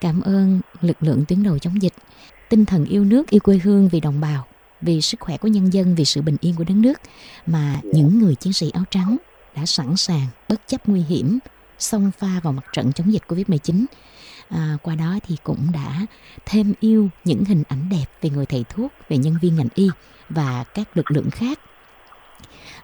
Cảm 0.00 0.20
ơn 0.20 0.60
lực 0.80 1.02
lượng 1.02 1.24
tuyến 1.28 1.42
đầu 1.42 1.58
chống 1.58 1.82
dịch, 1.82 1.94
tinh 2.48 2.64
thần 2.64 2.84
yêu 2.84 3.04
nước, 3.04 3.30
yêu 3.30 3.40
quê 3.40 3.60
hương 3.64 3.88
vì 3.88 4.00
đồng 4.00 4.20
bào, 4.20 4.46
vì 4.80 5.00
sức 5.00 5.20
khỏe 5.20 5.36
của 5.36 5.48
nhân 5.48 5.72
dân, 5.72 5.94
vì 5.94 6.04
sự 6.04 6.22
bình 6.22 6.36
yên 6.40 6.54
của 6.54 6.64
đất 6.64 6.74
nước 6.74 7.00
mà 7.46 7.80
những 7.82 8.18
người 8.18 8.34
chiến 8.34 8.52
sĩ 8.52 8.70
áo 8.70 8.84
trắng 8.90 9.16
đã 9.56 9.66
sẵn 9.66 9.96
sàng 9.96 10.26
bất 10.48 10.60
chấp 10.66 10.88
nguy 10.88 11.00
hiểm 11.00 11.38
xông 11.78 12.10
pha 12.18 12.40
vào 12.42 12.52
mặt 12.52 12.64
trận 12.72 12.92
chống 12.92 13.12
dịch 13.12 13.22
Covid-19 13.28 13.84
à, 14.50 14.76
qua 14.82 14.94
đó 14.94 15.18
thì 15.26 15.36
cũng 15.42 15.66
đã 15.72 16.06
thêm 16.46 16.74
yêu 16.80 17.08
những 17.24 17.44
hình 17.44 17.62
ảnh 17.68 17.88
đẹp 17.88 18.06
về 18.22 18.30
người 18.30 18.46
thầy 18.46 18.64
thuốc 18.68 18.92
về 19.08 19.18
nhân 19.18 19.38
viên 19.42 19.56
ngành 19.56 19.68
y 19.74 19.88
và 20.28 20.64
các 20.74 20.96
lực 20.96 21.10
lượng 21.10 21.30
khác 21.30 21.58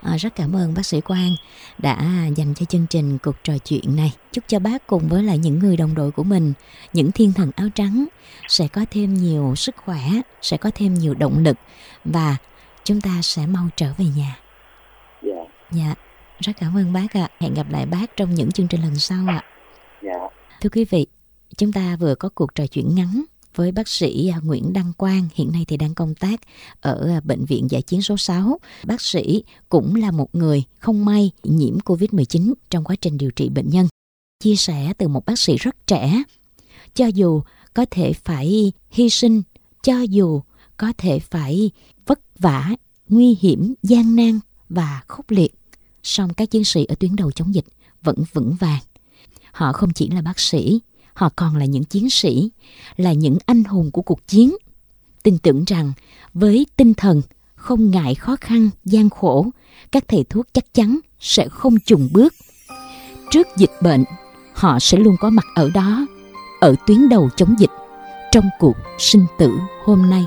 À, 0.04 0.16
rất 0.16 0.34
cảm 0.36 0.56
ơn 0.56 0.74
bác 0.74 0.86
sĩ 0.86 1.00
Quang 1.00 1.30
đã 1.78 1.96
dành 2.36 2.54
cho 2.54 2.66
chương 2.66 2.86
trình 2.90 3.18
cuộc 3.18 3.36
trò 3.44 3.58
chuyện 3.58 3.96
này. 3.96 4.12
Chúc 4.32 4.44
cho 4.48 4.58
bác 4.58 4.86
cùng 4.86 5.08
với 5.08 5.22
lại 5.22 5.38
những 5.38 5.58
người 5.58 5.76
đồng 5.76 5.94
đội 5.94 6.10
của 6.10 6.22
mình, 6.22 6.52
những 6.92 7.12
thiên 7.12 7.32
thần 7.32 7.50
áo 7.56 7.68
trắng 7.74 8.04
sẽ 8.48 8.68
có 8.68 8.84
thêm 8.90 9.14
nhiều 9.14 9.54
sức 9.56 9.76
khỏe, 9.76 10.00
sẽ 10.42 10.56
có 10.56 10.70
thêm 10.74 10.94
nhiều 10.94 11.14
động 11.14 11.38
lực 11.38 11.56
và 12.04 12.36
chúng 12.84 13.00
ta 13.00 13.10
sẽ 13.22 13.46
mau 13.46 13.68
trở 13.76 13.92
về 13.98 14.04
nhà. 14.16 14.36
Dạ. 15.22 15.44
Dạ. 15.70 15.94
Rất 16.40 16.52
cảm 16.60 16.76
ơn 16.76 16.92
bác 16.92 17.16
ạ. 17.16 17.28
À. 17.30 17.34
Hẹn 17.40 17.54
gặp 17.54 17.66
lại 17.70 17.86
bác 17.86 18.16
trong 18.16 18.34
những 18.34 18.52
chương 18.52 18.68
trình 18.68 18.82
lần 18.82 18.98
sau 18.98 19.24
ạ. 19.28 19.44
À. 19.44 19.44
Dạ. 20.02 20.28
Thưa 20.60 20.70
quý 20.70 20.84
vị, 20.90 21.06
Chúng 21.58 21.72
ta 21.72 21.96
vừa 21.96 22.14
có 22.14 22.28
cuộc 22.28 22.54
trò 22.54 22.66
chuyện 22.66 22.94
ngắn 22.94 23.24
với 23.54 23.72
bác 23.72 23.88
sĩ 23.88 24.28
à, 24.28 24.40
Nguyễn 24.44 24.72
Đăng 24.72 24.92
Quang, 24.92 25.28
hiện 25.34 25.52
nay 25.52 25.64
thì 25.68 25.76
đang 25.76 25.94
công 25.94 26.14
tác 26.14 26.40
ở 26.80 27.08
à, 27.08 27.20
Bệnh 27.24 27.44
viện 27.44 27.70
Giải 27.70 27.82
chiến 27.82 28.02
số 28.02 28.16
6. 28.16 28.60
Bác 28.84 29.00
sĩ 29.00 29.44
cũng 29.68 29.94
là 29.94 30.10
một 30.10 30.34
người 30.34 30.64
không 30.78 31.04
may 31.04 31.30
nhiễm 31.42 31.78
COVID-19 31.78 32.52
trong 32.70 32.84
quá 32.84 32.96
trình 33.00 33.18
điều 33.18 33.30
trị 33.30 33.48
bệnh 33.48 33.68
nhân. 33.68 33.88
Chia 34.44 34.56
sẻ 34.56 34.92
từ 34.98 35.08
một 35.08 35.26
bác 35.26 35.38
sĩ 35.38 35.56
rất 35.56 35.86
trẻ, 35.86 36.22
cho 36.94 37.06
dù 37.06 37.42
có 37.74 37.86
thể 37.90 38.12
phải 38.12 38.72
hy 38.90 39.10
sinh, 39.10 39.42
cho 39.82 40.00
dù 40.00 40.42
có 40.76 40.92
thể 40.98 41.18
phải 41.18 41.70
vất 42.06 42.20
vả, 42.38 42.70
nguy 43.08 43.36
hiểm, 43.40 43.74
gian 43.82 44.16
nan 44.16 44.40
và 44.68 45.02
khốc 45.08 45.30
liệt, 45.30 45.54
song 46.02 46.34
các 46.34 46.50
chiến 46.50 46.64
sĩ 46.64 46.84
ở 46.84 46.94
tuyến 46.94 47.16
đầu 47.16 47.32
chống 47.32 47.54
dịch 47.54 47.66
vẫn 48.02 48.16
vững 48.32 48.54
vàng. 48.60 48.82
Họ 49.52 49.72
không 49.72 49.92
chỉ 49.92 50.10
là 50.10 50.22
bác 50.22 50.40
sĩ 50.40 50.80
họ 51.14 51.28
còn 51.36 51.56
là 51.56 51.64
những 51.64 51.84
chiến 51.84 52.10
sĩ, 52.10 52.50
là 52.96 53.12
những 53.12 53.38
anh 53.46 53.64
hùng 53.64 53.90
của 53.90 54.02
cuộc 54.02 54.26
chiến. 54.26 54.56
Tin 55.22 55.38
tưởng 55.38 55.64
rằng 55.64 55.92
với 56.34 56.66
tinh 56.76 56.94
thần 56.94 57.22
không 57.54 57.90
ngại 57.90 58.14
khó 58.14 58.36
khăn, 58.40 58.70
gian 58.84 59.10
khổ, 59.10 59.46
các 59.92 60.04
thầy 60.08 60.24
thuốc 60.24 60.46
chắc 60.52 60.74
chắn 60.74 60.98
sẽ 61.20 61.48
không 61.48 61.74
chùng 61.86 62.08
bước. 62.12 62.34
Trước 63.30 63.46
dịch 63.56 63.72
bệnh, 63.82 64.04
họ 64.54 64.78
sẽ 64.80 64.98
luôn 64.98 65.16
có 65.20 65.30
mặt 65.30 65.44
ở 65.54 65.70
đó, 65.70 66.06
ở 66.60 66.74
tuyến 66.86 67.08
đầu 67.08 67.28
chống 67.36 67.54
dịch, 67.58 67.70
trong 68.32 68.44
cuộc 68.58 68.76
sinh 68.98 69.26
tử 69.38 69.52
hôm 69.84 70.10
nay. 70.10 70.24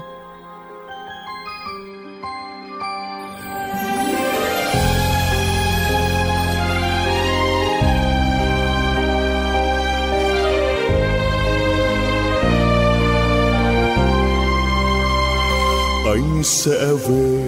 Sẽ 16.48 16.94
về, 17.08 17.40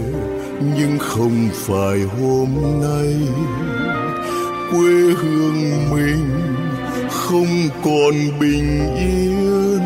nhưng 0.77 0.97
không 0.99 1.49
phải 1.53 1.99
hôm 2.21 2.49
nay. 2.81 3.15
Quê 4.71 5.13
hương 5.21 5.89
mình 5.91 6.55
không 7.09 7.69
còn 7.83 8.39
bình 8.39 8.95
yên. 8.97 9.79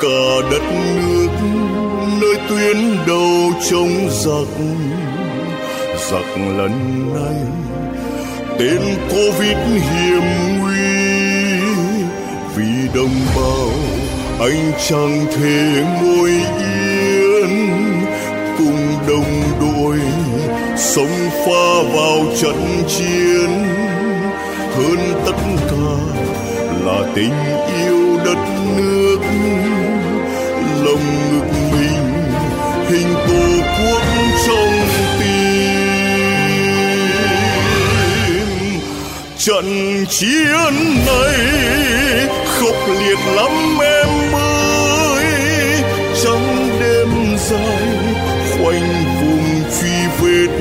Cả 0.00 0.48
đất 0.50 0.62
nước 0.96 1.28
nơi 2.20 2.36
tuyến 2.48 2.76
đầu 3.06 3.52
chống 3.70 4.08
giặc. 4.10 4.64
Giặc 6.10 6.38
lần 6.56 7.06
này, 7.14 7.42
tên 8.58 8.80
covid 9.10 9.56
hiểm 9.66 10.22
nguy. 10.58 10.78
Vì 12.56 12.88
đồng 12.94 13.20
bào 13.36 13.70
anh 14.40 14.72
chẳng 14.88 15.26
thể 15.36 15.84
ngồi 16.02 16.30
yên 16.30 16.87
đồng 19.08 19.42
đội 19.60 19.98
sống 20.76 21.30
pha 21.30 21.82
vào 21.94 22.24
trận 22.40 22.82
chiến. 22.88 23.50
Hơn 24.76 24.98
tất 25.26 25.38
cả 25.70 25.90
là 26.84 27.12
tình 27.14 27.34
yêu 27.84 28.18
đất 28.24 28.38
nước. 28.76 29.18
Lòng 30.84 31.06
ngực 31.32 31.48
mình 31.72 32.06
hình 32.88 33.14
tổ 33.14 33.46
quốc 33.78 34.02
trong 34.46 34.74
tim. 35.20 35.48
Trận 39.38 39.66
chiến 40.08 40.72
này 41.06 41.38
khốc 42.60 42.76
liệt 42.88 43.18
lắm. 43.34 43.77
Quanh 48.68 49.04
vùng 49.20 49.62
truy 49.80 50.06
vết, 50.20 50.52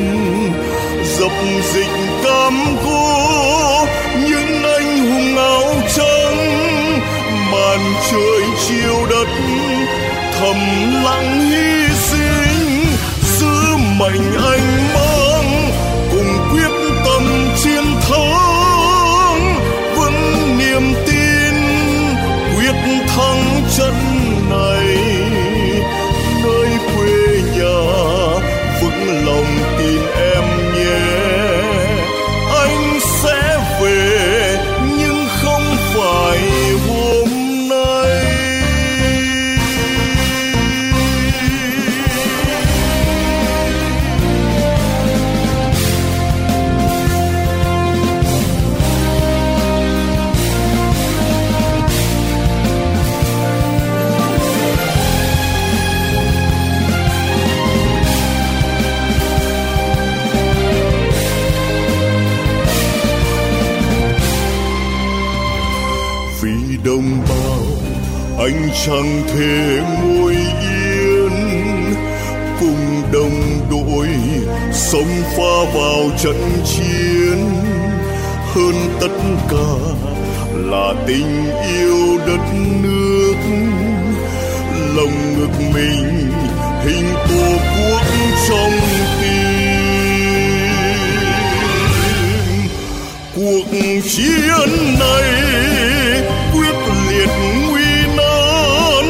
dập 1.03 1.31
dịch 1.73 1.93
cam 2.23 2.53
go, 2.85 3.85
những 4.29 4.63
anh 4.63 4.99
hùng 4.99 5.37
áo 5.37 5.73
trắng, 5.95 6.37
màn 7.51 7.79
trời 8.11 8.41
chiều 8.67 9.05
đất 9.09 9.27
thầm 10.39 10.76
sông 74.91 75.23
pha 75.37 75.71
vào 75.73 76.11
trận 76.17 76.63
chiến. 76.65 77.49
Hơn 78.53 78.75
tất 79.01 79.13
cả 79.49 79.73
là 80.53 80.93
tình 81.07 81.49
yêu 81.77 82.17
đất 82.27 82.39
nước. 82.83 83.35
Lòng 84.95 85.35
ngực 85.39 85.53
mình 85.73 86.31
hình 86.83 87.13
tổ 87.29 87.47
quốc 87.77 88.01
trong 88.49 88.71
tim. 89.21 89.87
Cuộc 93.35 93.67
chiến 94.03 94.69
này 94.99 95.29
quyết 96.53 96.75
liệt 97.09 97.29
nguy 97.67 97.91
nan, 98.17 99.05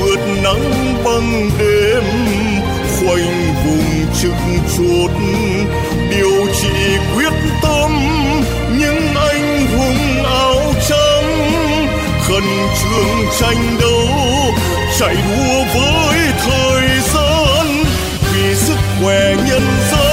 vượt 0.00 0.20
nắng 0.42 0.94
băng 1.04 1.50
đêm 1.58 2.04
khoanh 3.00 3.45
suốt. 4.76 5.10
Điều 6.10 6.46
trị 6.62 6.98
quyết 7.14 7.32
tâm, 7.62 7.90
những 8.78 9.14
anh 9.30 9.66
hùng 9.66 10.24
áo 10.24 10.60
trắng. 10.88 11.46
Khẩn 12.28 12.42
trương 12.80 13.26
tranh 13.40 13.76
đấu, 13.80 14.08
chạy 14.98 15.14
đua 15.14 15.64
với 15.74 16.18
thời 16.46 17.00
gian. 17.14 17.84
Vì 18.32 18.54
sức 18.54 18.76
khỏe 19.00 19.34
nhân 19.48 19.62
dân 19.90 20.05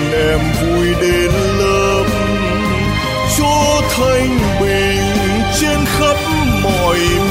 đàn 0.00 0.12
em 0.12 0.40
vui 0.62 0.86
đến 1.00 1.30
lớp 1.58 2.04
chúa 3.36 3.80
thanh 3.96 4.38
bình 4.60 5.02
trên 5.60 5.78
khắp 5.86 6.16
mọi 6.62 6.98
miền 6.98 7.25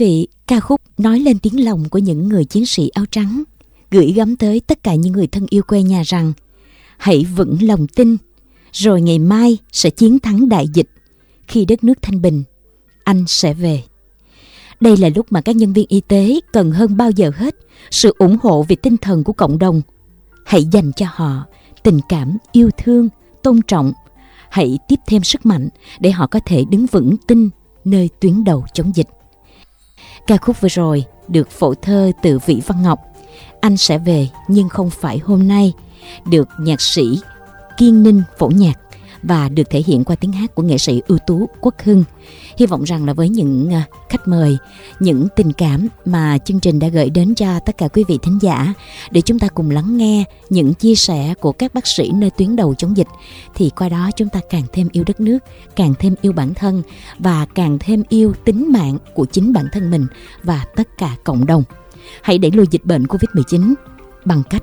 vị, 0.00 0.28
ca 0.46 0.60
khúc 0.60 0.80
nói 0.98 1.20
lên 1.20 1.38
tiếng 1.38 1.64
lòng 1.64 1.88
của 1.88 1.98
những 1.98 2.28
người 2.28 2.44
chiến 2.44 2.66
sĩ 2.66 2.88
áo 2.88 3.04
trắng, 3.10 3.42
gửi 3.90 4.12
gắm 4.12 4.36
tới 4.36 4.60
tất 4.60 4.82
cả 4.82 4.94
những 4.94 5.12
người 5.12 5.26
thân 5.26 5.46
yêu 5.50 5.62
quê 5.62 5.82
nhà 5.82 6.02
rằng 6.06 6.32
hãy 6.98 7.24
vững 7.36 7.56
lòng 7.62 7.86
tin, 7.86 8.16
rồi 8.72 9.02
ngày 9.02 9.18
mai 9.18 9.58
sẽ 9.72 9.90
chiến 9.90 10.18
thắng 10.18 10.48
đại 10.48 10.66
dịch. 10.74 10.90
Khi 11.48 11.64
đất 11.64 11.84
nước 11.84 12.02
thanh 12.02 12.22
bình, 12.22 12.42
anh 13.04 13.24
sẽ 13.26 13.54
về. 13.54 13.82
Đây 14.80 14.96
là 14.96 15.08
lúc 15.14 15.26
mà 15.30 15.40
các 15.40 15.56
nhân 15.56 15.72
viên 15.72 15.86
y 15.88 16.00
tế 16.00 16.40
cần 16.52 16.70
hơn 16.70 16.96
bao 16.96 17.10
giờ 17.10 17.30
hết 17.36 17.54
sự 17.90 18.14
ủng 18.18 18.36
hộ 18.42 18.64
về 18.68 18.76
tinh 18.76 18.96
thần 18.96 19.24
của 19.24 19.32
cộng 19.32 19.58
đồng. 19.58 19.82
Hãy 20.44 20.64
dành 20.64 20.92
cho 20.96 21.06
họ 21.10 21.44
tình 21.82 22.00
cảm, 22.08 22.36
yêu 22.52 22.70
thương, 22.78 23.08
tôn 23.42 23.60
trọng. 23.66 23.92
Hãy 24.50 24.78
tiếp 24.88 25.00
thêm 25.06 25.22
sức 25.22 25.46
mạnh 25.46 25.68
để 26.00 26.10
họ 26.10 26.26
có 26.26 26.40
thể 26.46 26.64
đứng 26.70 26.86
vững 26.86 27.16
tin 27.26 27.50
nơi 27.84 28.08
tuyến 28.20 28.44
đầu 28.44 28.64
chống 28.74 28.92
dịch. 28.94 29.06
Ca 30.26 30.36
khúc 30.36 30.60
vừa 30.60 30.68
rồi 30.68 31.04
được 31.28 31.50
phổ 31.50 31.74
thơ 31.74 32.12
từ 32.22 32.38
Vĩ 32.46 32.60
Văn 32.66 32.82
Ngọc. 32.82 32.98
Anh 33.60 33.76
sẽ 33.76 33.98
về 33.98 34.28
nhưng 34.48 34.68
không 34.68 34.90
phải 34.90 35.18
hôm 35.18 35.48
nay. 35.48 35.72
Được 36.26 36.48
nhạc 36.60 36.80
sĩ 36.80 37.20
Kiên 37.76 38.02
Ninh 38.02 38.22
phổ 38.38 38.48
nhạc 38.48 38.78
và 39.22 39.48
được 39.48 39.70
thể 39.70 39.82
hiện 39.86 40.04
qua 40.04 40.16
tiếng 40.16 40.32
hát 40.32 40.54
của 40.54 40.62
nghệ 40.62 40.78
sĩ 40.78 41.02
ưu 41.08 41.18
tú 41.26 41.48
Quốc 41.60 41.74
Hưng. 41.84 42.04
Hy 42.56 42.66
vọng 42.66 42.84
rằng 42.84 43.04
là 43.04 43.12
với 43.12 43.28
những 43.28 43.74
à, 43.74 43.84
khách 44.08 44.28
mời, 44.28 44.58
những 45.00 45.28
tình 45.36 45.52
cảm 45.52 45.88
mà 46.04 46.38
chương 46.38 46.60
trình 46.60 46.78
đã 46.78 46.88
gửi 46.88 47.10
đến 47.10 47.34
cho 47.34 47.60
tất 47.60 47.78
cả 47.78 47.88
quý 47.88 48.04
vị 48.08 48.18
thính 48.22 48.38
giả 48.42 48.74
để 49.10 49.20
chúng 49.20 49.38
ta 49.38 49.48
cùng 49.48 49.70
lắng 49.70 49.96
nghe 49.96 50.24
những 50.50 50.74
chia 50.74 50.94
sẻ 50.94 51.34
của 51.40 51.52
các 51.52 51.74
bác 51.74 51.86
sĩ 51.86 52.10
nơi 52.14 52.30
tuyến 52.30 52.56
đầu 52.56 52.74
chống 52.74 52.96
dịch 52.96 53.08
thì 53.54 53.70
qua 53.76 53.88
đó 53.88 54.10
chúng 54.16 54.28
ta 54.28 54.40
càng 54.50 54.64
thêm 54.72 54.88
yêu 54.92 55.04
đất 55.06 55.20
nước, 55.20 55.38
càng 55.76 55.94
thêm 55.98 56.14
yêu 56.22 56.32
bản 56.32 56.54
thân 56.54 56.82
và 57.18 57.46
càng 57.54 57.78
thêm 57.80 58.02
yêu 58.08 58.34
tính 58.44 58.72
mạng 58.72 58.98
của 59.14 59.24
chính 59.24 59.52
bản 59.52 59.66
thân 59.72 59.90
mình 59.90 60.06
và 60.42 60.64
tất 60.76 60.98
cả 60.98 61.16
cộng 61.24 61.46
đồng. 61.46 61.62
Hãy 62.22 62.38
đẩy 62.38 62.50
lùi 62.50 62.66
dịch 62.70 62.84
bệnh 62.84 63.04
Covid-19 63.04 63.74
bằng 64.24 64.42
cách 64.50 64.62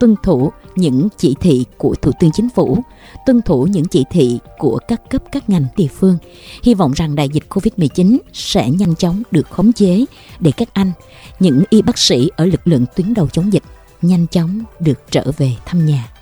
tuân 0.00 0.14
thủ 0.22 0.52
những 0.76 1.08
chỉ 1.16 1.34
thị 1.40 1.64
của 1.76 1.94
Thủ 1.94 2.12
tướng 2.20 2.30
Chính 2.34 2.48
phủ, 2.54 2.78
tuân 3.26 3.42
thủ 3.42 3.66
những 3.70 3.84
chỉ 3.84 4.04
thị 4.10 4.38
của 4.58 4.78
các 4.88 5.10
cấp 5.10 5.22
các 5.32 5.50
ngành 5.50 5.66
địa 5.76 5.86
phương. 5.86 6.18
Hy 6.62 6.74
vọng 6.74 6.92
rằng 6.92 7.14
đại 7.14 7.28
dịch 7.28 7.44
Covid-19 7.50 8.18
sẽ 8.32 8.70
nhanh 8.70 8.94
chóng 8.94 9.22
được 9.30 9.50
khống 9.50 9.72
chế 9.72 10.04
để 10.40 10.52
các 10.56 10.68
anh, 10.72 10.92
những 11.40 11.62
y 11.70 11.82
bác 11.82 11.98
sĩ 11.98 12.30
ở 12.36 12.46
lực 12.46 12.60
lượng 12.64 12.84
tuyến 12.96 13.14
đầu 13.14 13.28
chống 13.28 13.52
dịch 13.52 13.62
nhanh 14.02 14.26
chóng 14.26 14.62
được 14.80 15.00
trở 15.10 15.32
về 15.36 15.52
thăm 15.66 15.86
nhà. 15.86 16.15